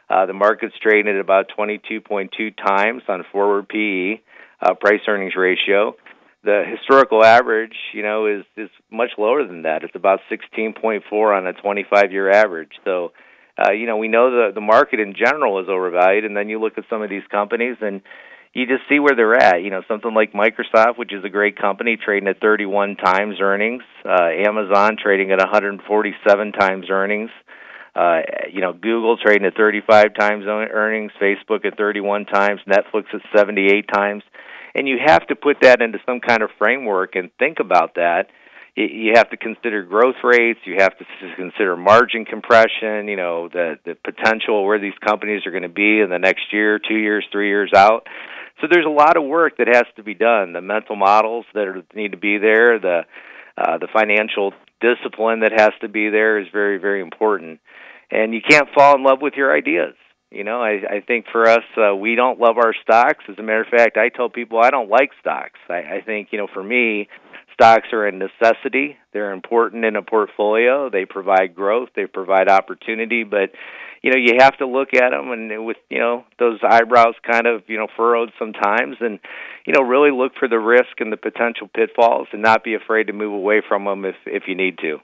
uh, 0.10 0.26
the 0.26 0.34
market's 0.34 0.76
trading 0.82 1.14
at 1.14 1.20
about 1.20 1.52
22.2 1.58 2.58
times 2.58 3.04
on 3.08 3.24
forward 3.32 3.70
PE, 3.70 4.20
uh, 4.64 4.74
price 4.76 5.02
earnings 5.08 5.36
ratio 5.36 5.96
the 6.44 6.64
historical 6.70 7.24
average, 7.24 7.76
you 7.94 8.04
know, 8.04 8.28
is 8.28 8.44
is 8.58 8.70
much 8.92 9.12
lower 9.18 9.46
than 9.46 9.64
that. 9.64 9.84
It's 9.84 9.96
about 9.96 10.20
16.4 10.30 11.04
on 11.12 11.48
a 11.48 11.54
25-year 11.54 12.30
average. 12.32 12.72
So, 12.84 13.14
uh, 13.58 13.72
you 13.72 13.86
know, 13.86 13.98
we 13.98 14.10
know 14.10 14.30
the 14.30 14.54
the 14.54 14.62
market 14.62 15.00
in 15.00 15.16
general 15.16 15.60
is 15.60 15.70
overvalued, 15.70 16.26
and 16.26 16.36
then 16.36 16.50
you 16.50 16.60
look 16.60 16.78
at 16.78 16.84
some 16.90 17.02
of 17.02 17.10
these 17.10 17.24
companies 17.32 17.78
and 17.82 18.02
you 18.54 18.68
just 18.68 18.84
see 18.90 19.00
where 19.00 19.16
they're 19.16 19.38
at. 19.38 19.64
You 19.64 19.70
know, 19.70 19.84
something 19.88 20.14
like 20.14 20.34
Microsoft, 20.34 20.98
which 20.98 21.14
is 21.14 21.24
a 21.24 21.30
great 21.30 21.58
company, 21.58 21.98
trading 21.98 22.28
at 22.28 22.42
31 22.42 22.98
times 22.98 23.38
earnings. 23.40 23.84
Uh, 24.04 24.30
Amazon 24.46 24.98
trading 25.02 25.32
at 25.32 25.40
147 25.40 26.52
times 26.52 26.88
earnings. 26.90 27.30
Uh, 27.96 28.22
you 28.52 28.60
know, 28.60 28.74
Google 28.74 29.18
trading 29.18 29.46
at 29.46 29.56
35 29.56 30.14
times 30.20 30.46
earnings. 30.46 31.14
Facebook 31.22 31.64
at 31.66 31.78
31 31.78 32.26
times. 32.26 32.60
Netflix 32.68 33.06
at 33.14 33.22
78 33.34 33.88
times 33.88 34.24
and 34.76 34.88
you 34.88 34.98
have 35.06 35.26
to 35.28 35.36
put 35.36 35.58
that 35.62 35.82
into 35.82 36.00
some 36.06 36.20
kind 36.20 36.42
of 36.42 36.50
framework 36.58 37.16
and 37.16 37.30
think 37.38 37.60
about 37.60 37.96
that. 37.96 38.28
You 38.76 39.14
have 39.16 39.30
to 39.30 39.38
consider 39.38 39.84
growth 39.84 40.16
rates. 40.24 40.60
You 40.66 40.78
have 40.80 40.98
to 40.98 41.06
consider 41.36 41.78
margin 41.78 42.26
compression 42.26 43.08
you 43.08 43.16
know 43.16 43.48
the 43.48 43.78
the 43.86 43.96
potential 43.96 44.66
where 44.66 44.80
these 44.80 44.98
companies 45.06 45.46
are 45.46 45.52
going 45.52 45.64
to 45.64 45.70
be 45.70 46.00
in 46.00 46.10
the 46.10 46.18
next 46.18 46.52
year 46.52 46.80
two 46.80 46.98
years 46.98 47.24
three 47.32 47.50
years 47.50 47.72
out. 47.76 48.08
So 48.62 48.68
there's 48.72 48.86
a 48.86 48.90
lot 48.90 49.16
of 49.16 49.24
work 49.26 49.58
that 49.58 49.68
has 49.68 49.86
to 49.98 50.04
be 50.04 50.16
done. 50.16 50.54
The 50.54 50.62
mental 50.62 50.96
models 50.96 51.46
that 51.54 51.68
are, 51.68 51.84
need 51.94 52.14
to 52.14 52.18
be 52.18 52.40
there 52.40 52.80
the 52.80 53.02
uh, 53.56 53.78
the 53.78 53.88
financial 53.94 54.54
discipline 54.82 55.42
that 55.42 55.52
has 55.52 55.72
to 55.82 55.88
be 55.88 56.10
there 56.10 56.40
is 56.40 56.48
very 56.52 56.80
very 56.80 57.02
important. 57.02 57.60
And 58.10 58.34
you 58.34 58.42
can't 58.48 58.70
fall 58.76 58.96
in 58.96 59.04
love 59.04 59.22
with 59.22 59.36
your 59.36 59.56
ideas 59.56 59.94
you 60.34 60.44
know, 60.44 60.62
I, 60.62 60.98
I 60.98 61.00
think 61.06 61.26
for 61.32 61.48
us, 61.48 61.64
uh, 61.78 61.96
we 61.96 62.16
don't 62.16 62.40
love 62.40 62.58
our 62.58 62.74
stocks. 62.82 63.24
As 63.30 63.38
a 63.38 63.44
matter 63.44 63.62
of 63.62 63.68
fact, 63.68 63.98
I 63.98 64.10
tell 64.10 64.30
people 64.30 64.60
I 64.60 64.72
don't 64.72 64.90
like 64.90 65.12
stocks. 65.20 65.60
I, 65.70 65.98
I 65.98 66.02
think, 66.06 66.30
you 66.32 66.40
know, 66.40 66.48
for 66.52 66.64
me, 66.64 67.08
stocks 67.54 67.88
are 67.94 68.08
a 68.08 68.12
necessity. 68.12 68.98
They're 69.14 69.32
important 69.32 69.86
in 69.86 69.96
a 69.96 70.02
portfolio. 70.02 70.90
They 70.90 71.06
provide 71.06 71.56
growth. 71.56 71.90
They 71.96 72.08
provide 72.08 72.50
opportunity. 72.50 73.24
But, 73.24 73.52
you 74.02 74.12
know, 74.12 74.18
you 74.18 74.38
have 74.40 74.58
to 74.58 74.68
look 74.68 74.96
at 74.96 75.12
them 75.12 75.32
and 75.32 75.66
with, 75.66 75.78
you 75.90 76.00
know, 76.00 76.26
those 76.40 76.60
eyebrows 76.68 77.14
kind 77.30 77.46
of, 77.46 77.62
you 77.68 77.78
know, 77.78 77.88
furrowed 77.96 78.32
sometimes 78.40 78.98
and, 79.00 79.20
you 79.68 79.74
know, 79.74 79.82
really 79.82 80.12
look 80.12 80.34
for 80.40 80.48
the 80.48 80.60
risk 80.60 81.00
and 81.00 81.14
the 81.14 81.18
potential 81.18 81.70
pitfalls 81.74 82.28
and 82.34 82.42
not 82.42 82.64
be 82.64 82.74
afraid 82.74 83.08
to 83.08 83.14
move 83.14 83.34
away 83.34 83.62
from 83.68 83.86
them 83.86 84.04
if, 84.04 84.16
if 84.26 84.44
you 84.48 84.56
need 84.56 84.80
to. 84.80 84.98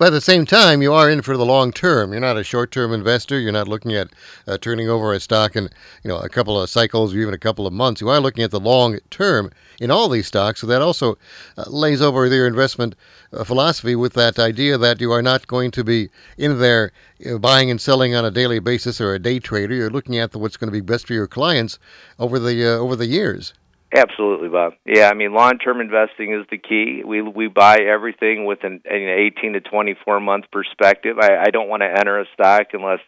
But 0.00 0.06
at 0.06 0.10
the 0.12 0.22
same 0.22 0.46
time, 0.46 0.80
you 0.80 0.94
are 0.94 1.10
in 1.10 1.20
for 1.20 1.36
the 1.36 1.44
long 1.44 1.72
term. 1.72 2.12
You're 2.12 2.22
not 2.22 2.38
a 2.38 2.42
short-term 2.42 2.90
investor. 2.90 3.38
You're 3.38 3.52
not 3.52 3.68
looking 3.68 3.92
at 3.92 4.08
uh, 4.46 4.56
turning 4.56 4.88
over 4.88 5.12
a 5.12 5.20
stock 5.20 5.54
in 5.54 5.68
you 6.02 6.08
know 6.08 6.16
a 6.16 6.28
couple 6.30 6.58
of 6.58 6.70
cycles 6.70 7.14
or 7.14 7.18
even 7.18 7.34
a 7.34 7.38
couple 7.38 7.66
of 7.66 7.74
months. 7.74 8.00
You 8.00 8.08
are 8.08 8.18
looking 8.18 8.42
at 8.42 8.50
the 8.50 8.58
long 8.58 8.98
term 9.10 9.50
in 9.78 9.90
all 9.90 10.08
these 10.08 10.26
stocks. 10.26 10.62
So 10.62 10.66
that 10.68 10.80
also 10.80 11.18
uh, 11.58 11.64
lays 11.68 12.00
over 12.00 12.26
your 12.26 12.46
investment 12.46 12.94
uh, 13.30 13.44
philosophy 13.44 13.94
with 13.94 14.14
that 14.14 14.38
idea 14.38 14.78
that 14.78 15.02
you 15.02 15.12
are 15.12 15.20
not 15.20 15.46
going 15.46 15.70
to 15.72 15.84
be 15.84 16.08
in 16.38 16.58
there 16.60 16.92
you 17.18 17.32
know, 17.32 17.38
buying 17.38 17.70
and 17.70 17.78
selling 17.78 18.14
on 18.14 18.24
a 18.24 18.30
daily 18.30 18.58
basis 18.58 19.02
or 19.02 19.12
a 19.12 19.18
day 19.18 19.38
trader. 19.38 19.74
You're 19.74 19.90
looking 19.90 20.16
at 20.16 20.32
the, 20.32 20.38
what's 20.38 20.56
going 20.56 20.68
to 20.68 20.72
be 20.72 20.80
best 20.80 21.08
for 21.08 21.12
your 21.12 21.28
clients 21.28 21.78
over 22.18 22.38
the 22.38 22.64
uh, 22.64 22.78
over 22.78 22.96
the 22.96 23.06
years. 23.06 23.52
Absolutely, 23.92 24.48
Bob. 24.48 24.74
Yeah, 24.86 25.08
I 25.08 25.14
mean, 25.14 25.32
long-term 25.34 25.80
investing 25.80 26.32
is 26.32 26.46
the 26.48 26.58
key. 26.58 27.02
We 27.04 27.22
we 27.22 27.48
buy 27.48 27.78
everything 27.78 28.44
with 28.44 28.62
an, 28.62 28.82
an 28.84 29.30
18 29.36 29.54
to 29.54 29.60
24 29.60 30.20
month 30.20 30.44
perspective. 30.52 31.16
I, 31.20 31.46
I 31.46 31.50
don't 31.50 31.68
want 31.68 31.82
to 31.82 31.88
enter 31.88 32.20
a 32.20 32.24
stock 32.34 32.68
unless 32.72 33.00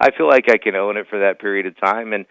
I 0.00 0.10
feel 0.16 0.28
like 0.28 0.44
I 0.48 0.58
can 0.58 0.76
own 0.76 0.96
it 0.96 1.08
for 1.10 1.20
that 1.20 1.40
period 1.40 1.66
of 1.66 1.78
time. 1.80 2.12
And 2.12 2.26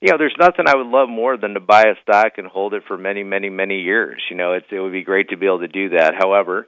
you 0.00 0.10
know, 0.10 0.18
there's 0.18 0.34
nothing 0.38 0.66
I 0.66 0.76
would 0.76 0.88
love 0.88 1.08
more 1.08 1.36
than 1.36 1.54
to 1.54 1.60
buy 1.60 1.82
a 1.82 1.94
stock 2.02 2.32
and 2.36 2.48
hold 2.48 2.74
it 2.74 2.82
for 2.88 2.98
many, 2.98 3.22
many, 3.22 3.48
many 3.48 3.80
years. 3.80 4.22
You 4.28 4.36
know, 4.36 4.54
it's 4.54 4.66
it 4.72 4.80
would 4.80 4.92
be 4.92 5.04
great 5.04 5.28
to 5.28 5.36
be 5.36 5.46
able 5.46 5.60
to 5.60 5.68
do 5.68 5.90
that. 5.90 6.14
However, 6.18 6.66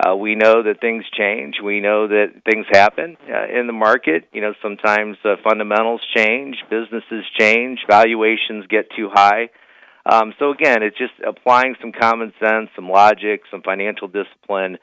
uh, 0.00 0.16
we 0.16 0.36
know 0.36 0.62
that 0.62 0.80
things 0.80 1.04
change. 1.12 1.56
We 1.62 1.80
know 1.80 2.08
that 2.08 2.32
things 2.50 2.64
happen 2.72 3.18
uh, 3.28 3.60
in 3.60 3.66
the 3.66 3.74
market. 3.74 4.24
You 4.32 4.40
know, 4.40 4.54
sometimes 4.62 5.18
uh, 5.22 5.36
fundamentals 5.46 6.00
change, 6.16 6.56
businesses 6.70 7.26
change, 7.38 7.80
valuations 7.86 8.66
get 8.68 8.86
too 8.96 9.10
high 9.12 9.50
um, 10.06 10.34
so 10.38 10.50
again, 10.50 10.82
it's 10.82 10.98
just 10.98 11.14
applying 11.26 11.76
some 11.80 11.92
common 11.92 12.32
sense, 12.42 12.70
some 12.76 12.88
logic, 12.88 13.42
some 13.50 13.62
financial 13.62 14.08
discipline, 14.08 14.78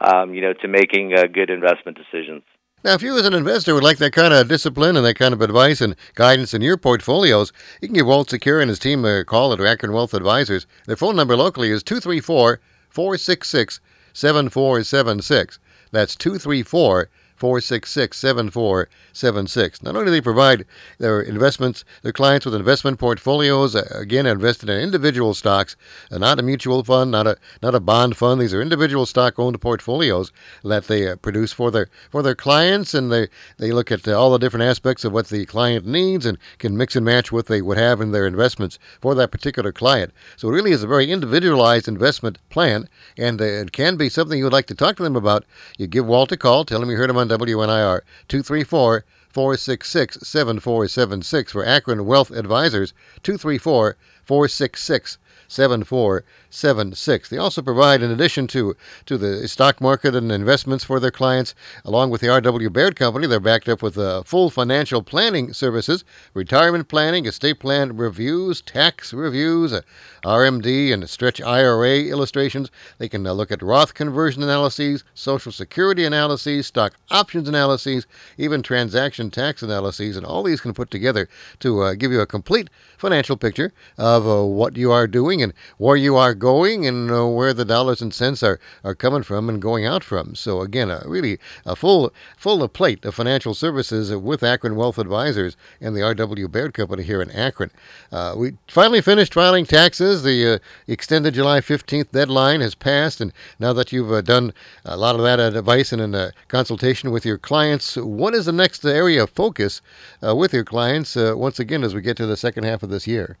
um, 0.00 0.34
you 0.34 0.40
know, 0.40 0.52
to 0.52 0.68
making 0.68 1.12
uh, 1.14 1.24
good 1.32 1.50
investment 1.50 1.96
decisions. 1.96 2.42
Now, 2.84 2.92
if 2.92 3.02
you 3.02 3.16
as 3.16 3.24
an 3.24 3.32
investor 3.32 3.72
would 3.72 3.82
like 3.82 3.96
that 3.98 4.12
kind 4.12 4.34
of 4.34 4.46
discipline 4.46 4.96
and 4.96 5.06
that 5.06 5.14
kind 5.14 5.32
of 5.32 5.40
advice 5.40 5.80
and 5.80 5.96
guidance 6.14 6.52
in 6.52 6.60
your 6.60 6.76
portfolios, 6.76 7.50
you 7.80 7.88
can 7.88 7.94
give 7.94 8.06
Walt 8.06 8.28
Sekira 8.28 8.60
and 8.60 8.68
his 8.68 8.78
team 8.78 9.06
a 9.06 9.24
call 9.24 9.54
at 9.54 9.60
Akron 9.60 9.92
Wealth 9.92 10.12
Advisors. 10.12 10.66
Their 10.86 10.96
phone 10.96 11.16
number 11.16 11.34
locally 11.34 11.70
is 11.70 11.82
234 11.82 12.60
466 12.90 13.80
7476. 14.12 15.58
That's 15.92 16.14
234 16.14 17.08
466 17.44 18.16
7476. 18.16 19.82
Not 19.82 19.94
only 19.94 20.06
do 20.06 20.10
they 20.12 20.22
provide 20.22 20.64
their 20.96 21.20
investments, 21.20 21.84
their 22.00 22.10
clients 22.10 22.46
with 22.46 22.54
investment 22.54 22.98
portfolios, 22.98 23.76
uh, 23.76 23.86
again, 23.90 24.24
invested 24.24 24.70
in 24.70 24.80
individual 24.80 25.34
stocks, 25.34 25.76
uh, 26.10 26.16
not 26.16 26.38
a 26.38 26.42
mutual 26.42 26.82
fund, 26.82 27.10
not 27.10 27.26
a 27.26 27.36
not 27.62 27.74
a 27.74 27.80
bond 27.80 28.16
fund. 28.16 28.40
These 28.40 28.54
are 28.54 28.62
individual 28.62 29.04
stock 29.04 29.38
owned 29.38 29.60
portfolios 29.60 30.32
that 30.64 30.86
they 30.86 31.06
uh, 31.06 31.16
produce 31.16 31.52
for 31.52 31.70
their 31.70 31.90
for 32.10 32.22
their 32.22 32.34
clients, 32.34 32.94
and 32.94 33.12
they, 33.12 33.28
they 33.58 33.72
look 33.72 33.92
at 33.92 34.08
all 34.08 34.30
the 34.30 34.38
different 34.38 34.64
aspects 34.64 35.04
of 35.04 35.12
what 35.12 35.28
the 35.28 35.44
client 35.44 35.84
needs 35.84 36.24
and 36.24 36.38
can 36.56 36.78
mix 36.78 36.96
and 36.96 37.04
match 37.04 37.30
what 37.30 37.44
they 37.44 37.60
would 37.60 37.76
have 37.76 38.00
in 38.00 38.12
their 38.12 38.26
investments 38.26 38.78
for 39.02 39.14
that 39.14 39.30
particular 39.30 39.70
client. 39.70 40.14
So 40.38 40.48
it 40.48 40.52
really 40.52 40.72
is 40.72 40.82
a 40.82 40.86
very 40.86 41.12
individualized 41.12 41.88
investment 41.88 42.38
plan, 42.48 42.88
and 43.18 43.38
it 43.38 43.72
can 43.72 43.98
be 43.98 44.08
something 44.08 44.38
you 44.38 44.44
would 44.44 44.52
like 44.54 44.68
to 44.68 44.74
talk 44.74 44.96
to 44.96 45.02
them 45.02 45.14
about. 45.14 45.44
You 45.76 45.86
give 45.86 46.06
Walt 46.06 46.32
a 46.32 46.38
call, 46.38 46.64
tell 46.64 46.82
him 46.82 46.88
you 46.90 46.96
heard 46.96 47.10
him 47.10 47.18
on 47.18 47.33
WNIR 47.38 48.00
234 48.28 49.04
466 49.34 50.18
7476 50.22 51.50
for 51.50 51.64
Akron 51.64 52.06
Wealth 52.06 52.30
Advisors 52.30 52.94
234 53.24 53.96
466 54.22 55.18
7476. 55.48 57.28
They 57.28 57.36
also 57.36 57.62
provide, 57.62 58.02
in 58.02 58.10
addition 58.10 58.46
to, 58.48 58.76
to 59.06 59.18
the 59.18 59.46
stock 59.48 59.80
market 59.80 60.14
and 60.14 60.32
investments 60.32 60.84
for 60.84 60.98
their 60.98 61.10
clients, 61.10 61.54
along 61.84 62.10
with 62.10 62.20
the 62.20 62.28
R.W. 62.28 62.70
Baird 62.70 62.96
Company, 62.96 63.26
they're 63.26 63.40
backed 63.40 63.68
up 63.68 63.82
with 63.82 63.98
uh, 63.98 64.22
full 64.22 64.50
financial 64.50 65.02
planning 65.02 65.52
services, 65.52 66.04
retirement 66.32 66.88
planning, 66.88 67.26
estate 67.26 67.60
plan 67.60 67.96
reviews, 67.96 68.62
tax 68.62 69.12
reviews, 69.12 69.72
uh, 69.72 69.82
RMD 70.24 70.92
and 70.92 71.08
stretch 71.08 71.40
IRA 71.40 72.00
illustrations. 72.00 72.70
They 72.98 73.08
can 73.08 73.26
uh, 73.26 73.32
look 73.32 73.52
at 73.52 73.62
Roth 73.62 73.94
conversion 73.94 74.42
analyses, 74.42 75.04
Social 75.14 75.52
Security 75.52 76.04
analyses, 76.04 76.66
stock 76.66 76.94
options 77.10 77.48
analyses, 77.48 78.06
even 78.38 78.62
transaction 78.62 79.23
tax 79.30 79.62
analyses, 79.62 80.16
and 80.16 80.26
all 80.26 80.42
these 80.42 80.60
can 80.60 80.74
put 80.74 80.90
together 80.90 81.28
to 81.60 81.82
uh, 81.82 81.94
give 81.94 82.12
you 82.12 82.20
a 82.20 82.26
complete 82.26 82.68
financial 82.98 83.36
picture 83.36 83.72
of 83.98 84.26
uh, 84.26 84.42
what 84.44 84.76
you 84.76 84.90
are 84.90 85.06
doing 85.06 85.42
and 85.42 85.52
where 85.78 85.96
you 85.96 86.16
are 86.16 86.34
going 86.34 86.86
and 86.86 87.10
uh, 87.10 87.26
where 87.26 87.52
the 87.52 87.64
dollars 87.64 88.00
and 88.00 88.14
cents 88.14 88.42
are, 88.42 88.58
are 88.82 88.94
coming 88.94 89.22
from 89.22 89.48
and 89.48 89.60
going 89.60 89.84
out 89.84 90.02
from. 90.02 90.34
So 90.34 90.62
again, 90.62 90.90
uh, 90.90 91.02
really 91.04 91.38
a 91.66 91.76
full 91.76 92.12
full 92.36 92.66
plate 92.68 93.04
of 93.04 93.14
financial 93.14 93.52
services 93.52 94.14
with 94.16 94.42
Akron 94.42 94.74
Wealth 94.74 94.98
Advisors 94.98 95.56
and 95.80 95.94
the 95.94 96.02
R.W. 96.02 96.48
Baird 96.48 96.72
Company 96.72 97.02
here 97.02 97.20
in 97.20 97.30
Akron. 97.30 97.70
Uh, 98.10 98.34
we 98.36 98.52
finally 98.68 99.02
finished 99.02 99.34
filing 99.34 99.66
taxes. 99.66 100.22
The 100.22 100.54
uh, 100.54 100.58
extended 100.86 101.34
July 101.34 101.60
15th 101.60 102.10
deadline 102.10 102.62
has 102.62 102.74
passed, 102.74 103.20
and 103.20 103.32
now 103.58 103.72
that 103.74 103.92
you've 103.92 104.12
uh, 104.12 104.22
done 104.22 104.54
a 104.84 104.96
lot 104.96 105.16
of 105.16 105.22
that 105.22 105.40
advice 105.40 105.92
and 105.92 106.00
in 106.00 106.32
consultation 106.48 107.10
with 107.10 107.26
your 107.26 107.38
clients, 107.38 107.96
what 107.96 108.34
is 108.34 108.46
the 108.46 108.52
next 108.52 108.84
area 108.84 109.13
of 109.18 109.30
focus 109.30 109.82
with 110.22 110.52
your 110.52 110.64
clients 110.64 111.16
once 111.16 111.58
again 111.58 111.82
as 111.82 111.94
we 111.94 112.00
get 112.00 112.16
to 112.18 112.26
the 112.26 112.36
second 112.36 112.64
half 112.64 112.82
of 112.82 112.90
this 112.90 113.06
year? 113.06 113.38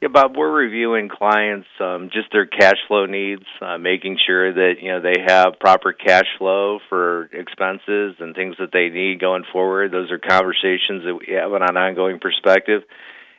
Yeah, 0.00 0.08
Bob, 0.08 0.34
we're 0.34 0.50
reviewing 0.50 1.10
clients 1.10 1.66
um, 1.78 2.08
just 2.10 2.32
their 2.32 2.46
cash 2.46 2.78
flow 2.88 3.04
needs, 3.04 3.44
uh, 3.60 3.76
making 3.76 4.16
sure 4.26 4.50
that 4.50 4.76
you 4.80 4.88
know 4.88 5.00
they 5.02 5.20
have 5.26 5.60
proper 5.60 5.92
cash 5.92 6.24
flow 6.38 6.78
for 6.88 7.24
expenses 7.34 8.16
and 8.18 8.34
things 8.34 8.56
that 8.58 8.72
they 8.72 8.88
need 8.88 9.20
going 9.20 9.44
forward. 9.52 9.92
Those 9.92 10.10
are 10.10 10.18
conversations 10.18 11.04
that 11.04 11.14
we 11.14 11.34
have 11.34 11.52
on 11.52 11.62
an 11.62 11.76
ongoing 11.76 12.18
perspective. 12.18 12.82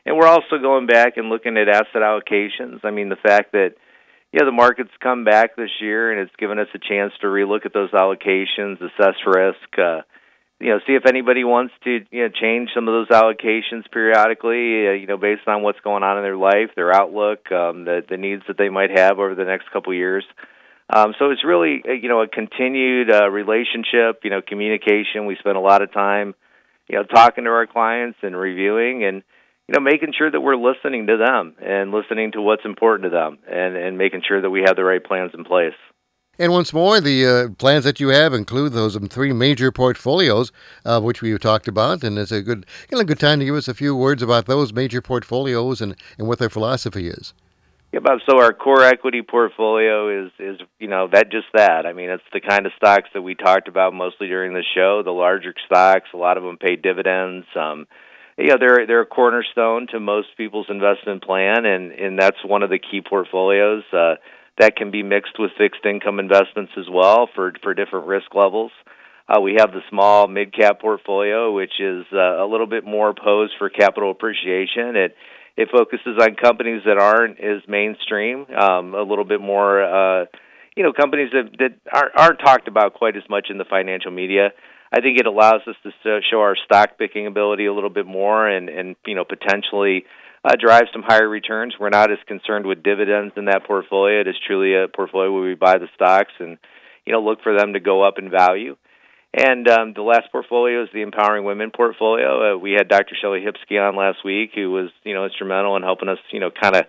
and 0.06 0.16
we're 0.16 0.28
also 0.28 0.58
going 0.62 0.86
back 0.86 1.16
and 1.16 1.30
looking 1.30 1.56
at 1.56 1.68
asset 1.68 1.96
allocations. 2.02 2.84
I 2.84 2.92
mean, 2.92 3.08
the 3.08 3.16
fact 3.16 3.50
that 3.52 3.74
yeah, 4.32 4.44
the 4.44 4.52
market's 4.52 4.92
come 5.02 5.24
back 5.24 5.56
this 5.56 5.80
year, 5.80 6.12
and 6.12 6.20
it's 6.20 6.36
given 6.38 6.60
us 6.60 6.68
a 6.74 6.78
chance 6.78 7.12
to 7.22 7.26
relook 7.26 7.66
at 7.66 7.74
those 7.74 7.90
allocations, 7.90 8.76
assess 8.76 9.16
risk. 9.26 9.76
Uh, 9.76 10.02
you 10.62 10.70
know, 10.70 10.78
see 10.86 10.94
if 10.94 11.06
anybody 11.06 11.42
wants 11.42 11.74
to 11.82 12.00
you 12.10 12.22
know 12.22 12.28
change 12.28 12.70
some 12.74 12.86
of 12.86 12.94
those 12.94 13.08
allocations 13.08 13.90
periodically. 13.90 14.86
Uh, 14.86 14.92
you 14.92 15.06
know, 15.06 15.16
based 15.16 15.46
on 15.48 15.62
what's 15.62 15.80
going 15.80 16.04
on 16.04 16.18
in 16.18 16.22
their 16.22 16.36
life, 16.36 16.70
their 16.76 16.94
outlook, 16.94 17.50
um, 17.50 17.84
the 17.84 18.02
the 18.08 18.16
needs 18.16 18.42
that 18.46 18.56
they 18.56 18.68
might 18.68 18.96
have 18.96 19.18
over 19.18 19.34
the 19.34 19.44
next 19.44 19.70
couple 19.72 19.92
of 19.92 19.96
years. 19.96 20.24
Um, 20.88 21.14
so 21.18 21.30
it's 21.30 21.44
really 21.44 21.82
uh, 21.86 21.92
you 21.92 22.08
know 22.08 22.22
a 22.22 22.28
continued 22.28 23.10
uh, 23.10 23.28
relationship. 23.28 24.20
You 24.22 24.30
know, 24.30 24.40
communication. 24.40 25.26
We 25.26 25.36
spend 25.40 25.56
a 25.56 25.60
lot 25.60 25.82
of 25.82 25.92
time, 25.92 26.34
you 26.88 26.96
know, 26.96 27.04
talking 27.04 27.44
to 27.44 27.50
our 27.50 27.66
clients 27.66 28.18
and 28.22 28.36
reviewing 28.36 29.02
and 29.04 29.22
you 29.66 29.74
know 29.74 29.80
making 29.80 30.12
sure 30.16 30.30
that 30.30 30.40
we're 30.40 30.56
listening 30.56 31.08
to 31.08 31.16
them 31.16 31.56
and 31.60 31.90
listening 31.90 32.32
to 32.32 32.40
what's 32.40 32.64
important 32.64 33.10
to 33.10 33.10
them 33.10 33.38
and 33.50 33.76
and 33.76 33.98
making 33.98 34.22
sure 34.28 34.40
that 34.40 34.50
we 34.50 34.62
have 34.64 34.76
the 34.76 34.84
right 34.84 35.02
plans 35.02 35.32
in 35.34 35.44
place. 35.44 35.74
And 36.42 36.50
once 36.50 36.72
more, 36.72 37.00
the 37.00 37.24
uh, 37.24 37.48
plans 37.56 37.84
that 37.84 38.00
you 38.00 38.08
have 38.08 38.34
include 38.34 38.72
those 38.72 38.96
um, 38.96 39.06
three 39.06 39.32
major 39.32 39.70
portfolios, 39.70 40.50
uh, 40.84 41.00
which 41.00 41.22
we've 41.22 41.38
talked 41.38 41.68
about, 41.68 42.02
and 42.02 42.18
it's 42.18 42.32
a 42.32 42.42
good, 42.42 42.66
you 42.90 42.98
know, 42.98 43.04
good 43.04 43.20
time 43.20 43.38
to 43.38 43.44
give 43.44 43.54
us 43.54 43.68
a 43.68 43.74
few 43.74 43.94
words 43.94 44.24
about 44.24 44.46
those 44.46 44.72
major 44.72 45.00
portfolios 45.00 45.80
and, 45.80 45.94
and 46.18 46.26
what 46.26 46.40
their 46.40 46.50
philosophy 46.50 47.06
is. 47.06 47.32
Yeah, 47.92 48.00
Bob. 48.00 48.18
So 48.28 48.40
our 48.40 48.52
core 48.52 48.82
equity 48.82 49.22
portfolio 49.22 50.24
is 50.24 50.32
is 50.40 50.58
you 50.80 50.88
know 50.88 51.06
that 51.12 51.30
just 51.30 51.46
that. 51.54 51.86
I 51.86 51.92
mean, 51.92 52.10
it's 52.10 52.24
the 52.32 52.40
kind 52.40 52.66
of 52.66 52.72
stocks 52.76 53.10
that 53.14 53.22
we 53.22 53.36
talked 53.36 53.68
about 53.68 53.94
mostly 53.94 54.26
during 54.26 54.52
the 54.52 54.64
show. 54.74 55.04
The 55.04 55.12
larger 55.12 55.54
stocks, 55.64 56.08
a 56.12 56.16
lot 56.16 56.38
of 56.38 56.42
them 56.42 56.56
pay 56.56 56.74
dividends. 56.74 57.46
Um, 57.54 57.86
they're 58.36 58.84
they're 58.84 59.02
a 59.02 59.06
cornerstone 59.06 59.86
to 59.92 60.00
most 60.00 60.36
people's 60.36 60.66
investment 60.68 61.22
plan, 61.22 61.66
and 61.66 61.92
and 61.92 62.18
that's 62.18 62.44
one 62.44 62.64
of 62.64 62.70
the 62.70 62.80
key 62.80 63.00
portfolios. 63.00 63.84
Uh, 63.92 64.14
that 64.58 64.76
can 64.76 64.90
be 64.90 65.02
mixed 65.02 65.38
with 65.38 65.50
fixed 65.56 65.84
income 65.84 66.18
investments 66.18 66.72
as 66.78 66.86
well 66.90 67.28
for 67.34 67.52
for 67.62 67.74
different 67.74 68.06
risk 68.06 68.34
levels. 68.34 68.72
Uh, 69.28 69.40
we 69.40 69.54
have 69.58 69.72
the 69.72 69.80
small 69.88 70.26
mid 70.28 70.54
cap 70.54 70.80
portfolio, 70.80 71.52
which 71.52 71.80
is 71.80 72.04
uh, 72.12 72.44
a 72.44 72.46
little 72.46 72.66
bit 72.66 72.84
more 72.84 73.14
posed 73.14 73.52
for 73.58 73.70
capital 73.70 74.10
appreciation. 74.10 74.96
It 74.96 75.16
it 75.56 75.68
focuses 75.70 76.18
on 76.20 76.34
companies 76.34 76.82
that 76.86 76.98
aren't 76.98 77.38
as 77.38 77.62
mainstream, 77.68 78.46
um, 78.58 78.94
a 78.94 79.02
little 79.02 79.24
bit 79.24 79.40
more, 79.40 79.82
uh, 79.82 80.24
you 80.76 80.82
know, 80.82 80.92
companies 80.92 81.30
that 81.32 81.50
that 81.58 81.74
aren't, 81.92 82.12
aren't 82.18 82.40
talked 82.40 82.68
about 82.68 82.94
quite 82.94 83.16
as 83.16 83.22
much 83.28 83.48
in 83.50 83.58
the 83.58 83.64
financial 83.64 84.10
media. 84.10 84.50
I 84.92 85.00
think 85.00 85.18
it 85.18 85.26
allows 85.26 85.62
us 85.66 85.76
to 86.04 86.20
show 86.30 86.40
our 86.40 86.56
stock 86.64 86.98
picking 86.98 87.26
ability 87.26 87.66
a 87.66 87.72
little 87.72 87.90
bit 87.90 88.06
more, 88.06 88.48
and 88.48 88.68
and 88.68 88.96
you 89.06 89.14
know 89.14 89.24
potentially 89.24 90.04
uh, 90.44 90.56
drive 90.58 90.84
some 90.92 91.02
higher 91.02 91.28
returns. 91.28 91.74
We're 91.78 91.90
not 91.90 92.10
as 92.10 92.18
concerned 92.26 92.66
with 92.66 92.82
dividends 92.82 93.34
in 93.36 93.46
that 93.46 93.64
portfolio. 93.66 94.20
It 94.20 94.28
is 94.28 94.34
truly 94.46 94.74
a 94.74 94.88
portfolio 94.88 95.32
where 95.32 95.48
we 95.48 95.54
buy 95.54 95.78
the 95.78 95.88
stocks 95.94 96.32
and 96.38 96.58
you 97.06 97.12
know 97.12 97.22
look 97.22 97.42
for 97.42 97.56
them 97.56 97.74
to 97.74 97.80
go 97.80 98.02
up 98.02 98.18
in 98.18 98.30
value. 98.30 98.76
And 99.34 99.66
um, 99.68 99.94
the 99.94 100.02
last 100.02 100.30
portfolio 100.30 100.82
is 100.82 100.90
the 100.92 101.00
Empowering 101.00 101.44
Women 101.44 101.70
portfolio. 101.74 102.54
Uh, 102.54 102.58
we 102.58 102.72
had 102.72 102.88
Dr. 102.88 103.16
Shelley 103.18 103.40
Hipsky 103.40 103.78
on 103.78 103.96
last 103.96 104.18
week, 104.24 104.50
who 104.54 104.70
was 104.70 104.90
you 105.04 105.14
know 105.14 105.24
instrumental 105.24 105.76
in 105.76 105.82
helping 105.82 106.08
us 106.08 106.18
you 106.30 106.40
know 106.40 106.50
kind 106.50 106.76
of 106.76 106.84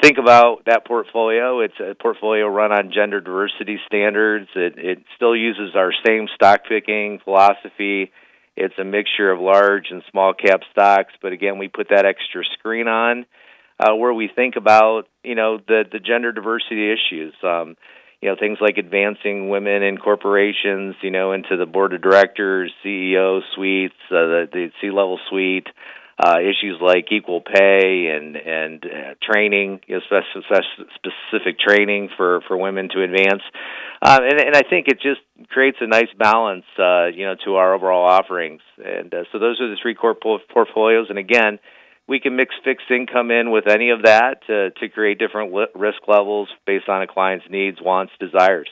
think 0.00 0.18
about 0.18 0.64
that 0.66 0.86
portfolio. 0.86 1.60
It's 1.60 1.78
a 1.80 1.94
portfolio 1.94 2.46
run 2.46 2.72
on 2.72 2.92
gender 2.92 3.20
diversity 3.20 3.78
standards. 3.86 4.48
It 4.54 4.74
it 4.78 4.98
still 5.16 5.36
uses 5.36 5.74
our 5.74 5.92
same 6.06 6.28
stock 6.34 6.60
picking 6.68 7.20
philosophy 7.24 8.12
it's 8.56 8.74
a 8.78 8.84
mixture 8.84 9.30
of 9.30 9.40
large 9.40 9.86
and 9.90 10.02
small 10.10 10.32
cap 10.34 10.60
stocks, 10.70 11.12
but 11.20 11.32
again, 11.32 11.58
we 11.58 11.68
put 11.68 11.88
that 11.90 12.06
extra 12.06 12.42
screen 12.58 12.88
on 12.88 13.26
uh, 13.78 13.94
where 13.94 14.12
we 14.12 14.28
think 14.34 14.56
about 14.56 15.08
you 15.22 15.34
know 15.34 15.58
the 15.58 15.84
the 15.90 15.98
gender 15.98 16.32
diversity 16.32 16.92
issues. 16.92 17.34
Um, 17.42 17.76
you 18.20 18.30
know 18.30 18.36
things 18.38 18.58
like 18.60 18.78
advancing 18.78 19.48
women 19.48 19.82
in 19.82 19.98
corporations, 19.98 20.94
you 21.02 21.10
know, 21.10 21.32
into 21.32 21.56
the 21.56 21.66
board 21.66 21.92
of 21.92 22.00
directors, 22.00 22.72
CEO 22.84 23.40
suites, 23.54 23.94
uh, 24.10 24.14
the 24.14 24.48
the 24.52 24.70
C 24.80 24.90
level 24.90 25.18
suite. 25.28 25.66
Uh, 26.16 26.38
issues 26.38 26.78
like 26.80 27.06
equal 27.10 27.40
pay 27.40 28.06
and 28.14 28.36
and 28.36 28.84
uh, 28.84 29.14
training, 29.20 29.80
you 29.88 29.96
know, 29.96 30.20
specific, 30.94 31.58
training 31.58 32.08
for 32.16 32.40
for 32.46 32.56
women 32.56 32.88
to 32.88 33.02
advance. 33.02 33.42
Uh, 34.00 34.20
and, 34.22 34.40
and 34.40 34.54
I 34.54 34.62
think 34.62 34.86
it 34.86 35.00
just 35.00 35.20
creates 35.50 35.78
a 35.80 35.88
nice 35.88 36.12
balance, 36.16 36.66
uh, 36.78 37.06
you 37.06 37.26
know, 37.26 37.34
to 37.44 37.56
our 37.56 37.74
overall 37.74 38.06
offerings. 38.06 38.60
And 38.78 39.12
uh, 39.12 39.24
so 39.32 39.40
those 39.40 39.60
are 39.60 39.68
the 39.68 39.76
three 39.82 39.96
core 39.96 40.14
portfolios. 40.14 41.06
And 41.10 41.18
again, 41.18 41.58
we 42.06 42.20
can 42.20 42.36
mix 42.36 42.54
fixed 42.64 42.90
income 42.90 43.32
in 43.32 43.50
with 43.50 43.66
any 43.66 43.90
of 43.90 44.02
that 44.02 44.46
to, 44.46 44.70
to 44.70 44.88
create 44.90 45.18
different 45.18 45.52
risk 45.74 45.98
levels 46.06 46.48
based 46.64 46.88
on 46.88 47.02
a 47.02 47.06
client's 47.06 47.46
needs, 47.50 47.78
wants, 47.80 48.12
desires. 48.20 48.68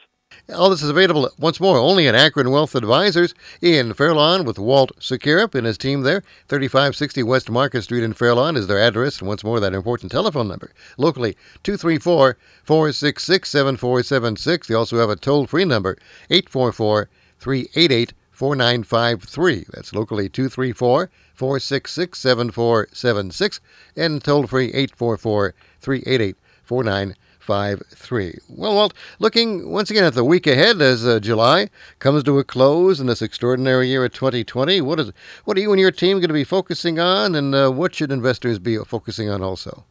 All 0.54 0.70
this 0.70 0.82
is 0.82 0.90
available 0.90 1.30
once 1.38 1.60
more 1.60 1.78
only 1.78 2.08
at 2.08 2.14
Akron 2.14 2.50
Wealth 2.50 2.74
Advisors 2.74 3.34
in 3.60 3.94
Fairlawn 3.94 4.44
with 4.44 4.58
Walt 4.58 4.92
Sekirup 4.98 5.54
and 5.54 5.66
his 5.66 5.78
team 5.78 6.02
there. 6.02 6.22
3560 6.48 7.22
West 7.22 7.50
Market 7.50 7.82
Street 7.82 8.02
in 8.02 8.12
Fairlawn 8.12 8.56
is 8.56 8.66
their 8.66 8.78
address. 8.78 9.18
And 9.18 9.28
once 9.28 9.44
more, 9.44 9.60
that 9.60 9.74
important 9.74 10.12
telephone 10.12 10.48
number. 10.48 10.72
Locally, 10.98 11.36
234 11.62 12.36
466 12.64 13.48
7476. 13.48 14.68
They 14.68 14.74
also 14.74 14.98
have 14.98 15.10
a 15.10 15.16
toll 15.16 15.46
free 15.46 15.64
number, 15.64 15.96
844 16.30 17.08
388 17.38 18.12
4953. 18.30 19.66
That's 19.72 19.94
locally 19.94 20.28
234 20.28 21.10
466 21.34 22.18
7476 22.18 23.60
and 23.96 24.22
toll 24.22 24.46
free 24.46 24.68
844 24.68 25.54
388 25.80 26.36
4953 26.64 27.31
five 27.42 27.82
three. 27.88 28.38
Well, 28.48 28.74
Walt, 28.74 28.94
looking 29.18 29.70
once 29.70 29.90
again 29.90 30.04
at 30.04 30.14
the 30.14 30.24
week 30.24 30.46
ahead 30.46 30.80
as 30.80 31.06
uh, 31.06 31.20
July 31.20 31.68
comes 31.98 32.22
to 32.24 32.38
a 32.38 32.44
close 32.44 33.00
in 33.00 33.06
this 33.06 33.20
extraordinary 33.20 33.88
year 33.88 34.04
of 34.04 34.12
2020, 34.12 34.80
what 34.80 35.00
is 35.00 35.12
what 35.44 35.56
are 35.56 35.60
you 35.60 35.72
and 35.72 35.80
your 35.80 35.90
team 35.90 36.18
going 36.18 36.28
to 36.28 36.34
be 36.34 36.44
focusing 36.44 36.98
on, 36.98 37.34
and 37.34 37.54
uh, 37.54 37.70
what 37.70 37.94
should 37.94 38.12
investors 38.12 38.58
be 38.58 38.76
focusing 38.78 39.28
on 39.28 39.42
also? 39.42 39.84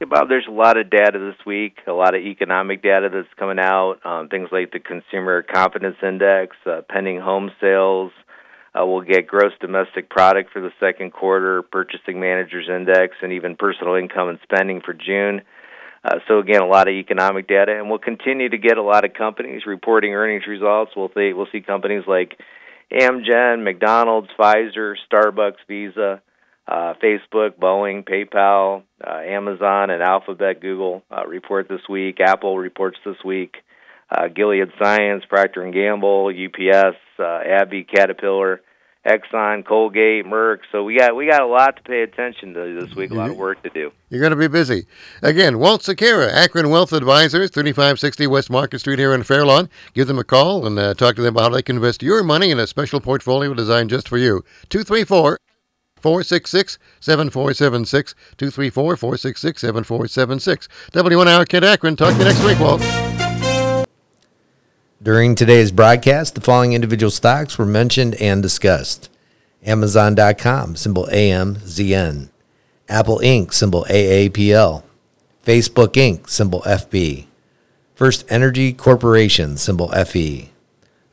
Yeah, 0.00 0.06
Bob, 0.06 0.28
there's 0.28 0.46
a 0.48 0.52
lot 0.52 0.76
of 0.76 0.90
data 0.90 1.18
this 1.18 1.44
week, 1.44 1.78
a 1.88 1.92
lot 1.92 2.14
of 2.14 2.20
economic 2.22 2.82
data 2.82 3.08
that's 3.12 3.26
coming 3.36 3.58
out, 3.58 3.96
um, 4.04 4.28
things 4.28 4.48
like 4.52 4.70
the 4.70 4.78
Consumer 4.78 5.42
Confidence 5.42 5.96
Index, 6.02 6.56
uh, 6.66 6.82
pending 6.88 7.20
home 7.20 7.50
sales. 7.60 8.12
Uh, 8.74 8.86
we'll 8.86 9.00
get 9.00 9.26
gross 9.26 9.52
domestic 9.60 10.08
product 10.08 10.52
for 10.52 10.60
the 10.60 10.70
second 10.78 11.12
quarter, 11.12 11.62
purchasing 11.62 12.20
managers 12.20 12.68
index, 12.68 13.16
and 13.22 13.32
even 13.32 13.56
personal 13.56 13.94
income 13.94 14.28
and 14.28 14.38
spending 14.44 14.80
for 14.80 14.94
June. 14.94 15.40
Uh, 16.04 16.18
so 16.28 16.38
again, 16.38 16.62
a 16.62 16.66
lot 16.66 16.88
of 16.88 16.94
economic 16.94 17.48
data, 17.48 17.76
and 17.76 17.88
we'll 17.88 17.98
continue 17.98 18.48
to 18.48 18.58
get 18.58 18.78
a 18.78 18.82
lot 18.82 19.04
of 19.04 19.14
companies 19.14 19.62
reporting 19.66 20.14
earnings 20.14 20.46
results. 20.46 20.92
We'll 20.96 21.10
see 21.14 21.32
we'll 21.32 21.48
see 21.50 21.60
companies 21.60 22.04
like 22.06 22.38
Amgen, 22.92 23.64
McDonald's, 23.64 24.28
Pfizer, 24.38 24.94
Starbucks, 25.10 25.58
Visa, 25.66 26.22
uh, 26.66 26.94
Facebook, 27.02 27.54
Boeing, 27.60 28.04
PayPal, 28.06 28.82
uh, 29.04 29.18
Amazon, 29.18 29.90
and 29.90 30.02
Alphabet, 30.02 30.60
Google 30.60 31.02
uh, 31.10 31.26
report 31.26 31.68
this 31.68 31.80
week. 31.88 32.20
Apple 32.20 32.56
reports 32.58 32.98
this 33.04 33.16
week. 33.24 33.56
Uh, 34.10 34.28
Gilead 34.28 34.70
Science, 34.82 35.24
Procter 35.28 35.62
and 35.62 35.74
Gamble, 35.74 36.28
UPS, 36.28 36.96
uh, 37.18 37.22
AbbVie, 37.22 37.86
Caterpillar, 37.92 38.62
Exxon, 39.08 39.64
Colgate, 39.64 40.26
Merck. 40.26 40.58
So 40.70 40.84
we 40.84 40.98
got 40.98 41.16
we 41.16 41.26
got 41.26 41.42
a 41.42 41.46
lot 41.46 41.76
to 41.76 41.82
pay 41.82 42.02
attention 42.02 42.54
to 42.54 42.80
this 42.80 42.94
week. 42.94 43.10
A 43.10 43.14
lot 43.14 43.30
of 43.30 43.36
work 43.36 43.62
to 43.62 43.70
do. 43.70 43.90
You're 44.10 44.20
going 44.20 44.30
to 44.30 44.36
be 44.36 44.48
busy. 44.48 44.86
Again, 45.22 45.58
Walt 45.58 45.82
Sekira, 45.82 46.30
Akron 46.32 46.70
Wealth 46.70 46.92
Advisors, 46.92 47.50
3560 47.50 48.26
West 48.26 48.50
Market 48.50 48.80
Street 48.80 48.98
here 48.98 49.14
in 49.14 49.22
Fairlawn. 49.22 49.68
Give 49.94 50.06
them 50.06 50.18
a 50.18 50.24
call 50.24 50.66
and 50.66 50.78
uh, 50.78 50.94
talk 50.94 51.16
to 51.16 51.22
them 51.22 51.34
about 51.34 51.50
how 51.50 51.56
they 51.56 51.62
can 51.62 51.76
invest 51.76 52.02
your 52.02 52.22
money 52.22 52.50
in 52.50 52.58
a 52.58 52.66
special 52.66 53.00
portfolio 53.00 53.54
designed 53.54 53.90
just 53.90 54.08
for 54.08 54.18
you. 54.18 54.44
234 54.68 55.38
466 55.96 56.78
7476. 57.00 58.14
234 58.36 58.96
466 58.96 59.60
7476. 59.60 60.68
WNIR 60.92 61.48
Kent 61.48 61.64
Akron. 61.64 61.96
Talk 61.96 62.12
to 62.12 62.18
you 62.18 62.24
next 62.24 62.44
week, 62.44 62.58
Walt. 62.60 63.27
During 65.08 65.34
today's 65.36 65.72
broadcast, 65.72 66.34
the 66.34 66.42
following 66.42 66.74
individual 66.74 67.10
stocks 67.10 67.56
were 67.56 67.64
mentioned 67.64 68.14
and 68.16 68.42
discussed 68.42 69.08
Amazon.com, 69.64 70.76
symbol 70.76 71.08
AMZN. 71.10 72.28
Apple 72.90 73.18
Inc., 73.20 73.54
symbol 73.54 73.86
AAPL. 73.88 74.82
Facebook 75.46 75.94
Inc., 75.94 76.28
symbol 76.28 76.60
FB. 76.60 77.24
First 77.94 78.26
Energy 78.28 78.74
Corporation, 78.74 79.56
symbol 79.56 79.88
FE. 80.04 80.50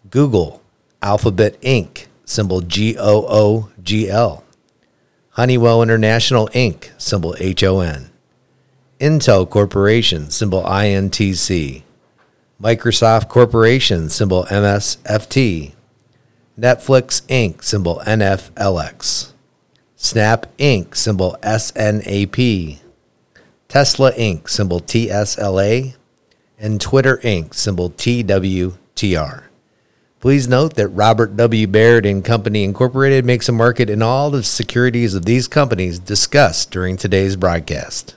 Google, 0.10 0.62
Alphabet 1.01 1.58
Inc., 1.62 2.08
symbol 2.25 2.60
GOOGL. 2.60 4.43
Honeywell 5.29 5.81
International 5.81 6.49
Inc., 6.49 6.89
symbol 6.97 7.34
HON. 7.39 8.10
Intel 8.99 9.49
Corporation, 9.49 10.29
symbol 10.29 10.63
INTC. 10.63 11.84
Microsoft 12.61 13.27
Corporation, 13.27 14.07
symbol 14.07 14.45
MSFT. 14.45 15.73
Netflix 16.57 17.21
Inc., 17.27 17.61
symbol 17.61 18.01
NFLX. 18.05 19.33
Snap 19.97 20.45
Inc., 20.57 20.95
symbol 20.95 21.35
SNAP, 21.43 22.79
Tesla 23.67 24.13
Inc., 24.13 24.49
symbol 24.49 24.79
TSLA, 24.79 25.95
and 26.57 26.79
Twitter 26.79 27.17
Inc., 27.17 27.53
symbol 27.53 27.89
TWTR. 27.89 29.43
Please 30.21 30.47
note 30.47 30.75
that 30.75 30.87
Robert 30.87 31.35
W. 31.35 31.67
Baird 31.67 32.05
and 32.05 32.23
Company 32.23 32.63
Incorporated 32.63 33.25
makes 33.25 33.49
a 33.49 33.51
market 33.51 33.89
in 33.89 34.01
all 34.01 34.31
the 34.31 34.43
securities 34.43 35.13
of 35.13 35.25
these 35.25 35.49
companies 35.49 35.99
discussed 35.99 36.71
during 36.71 36.95
today's 36.95 37.35
broadcast. 37.35 38.15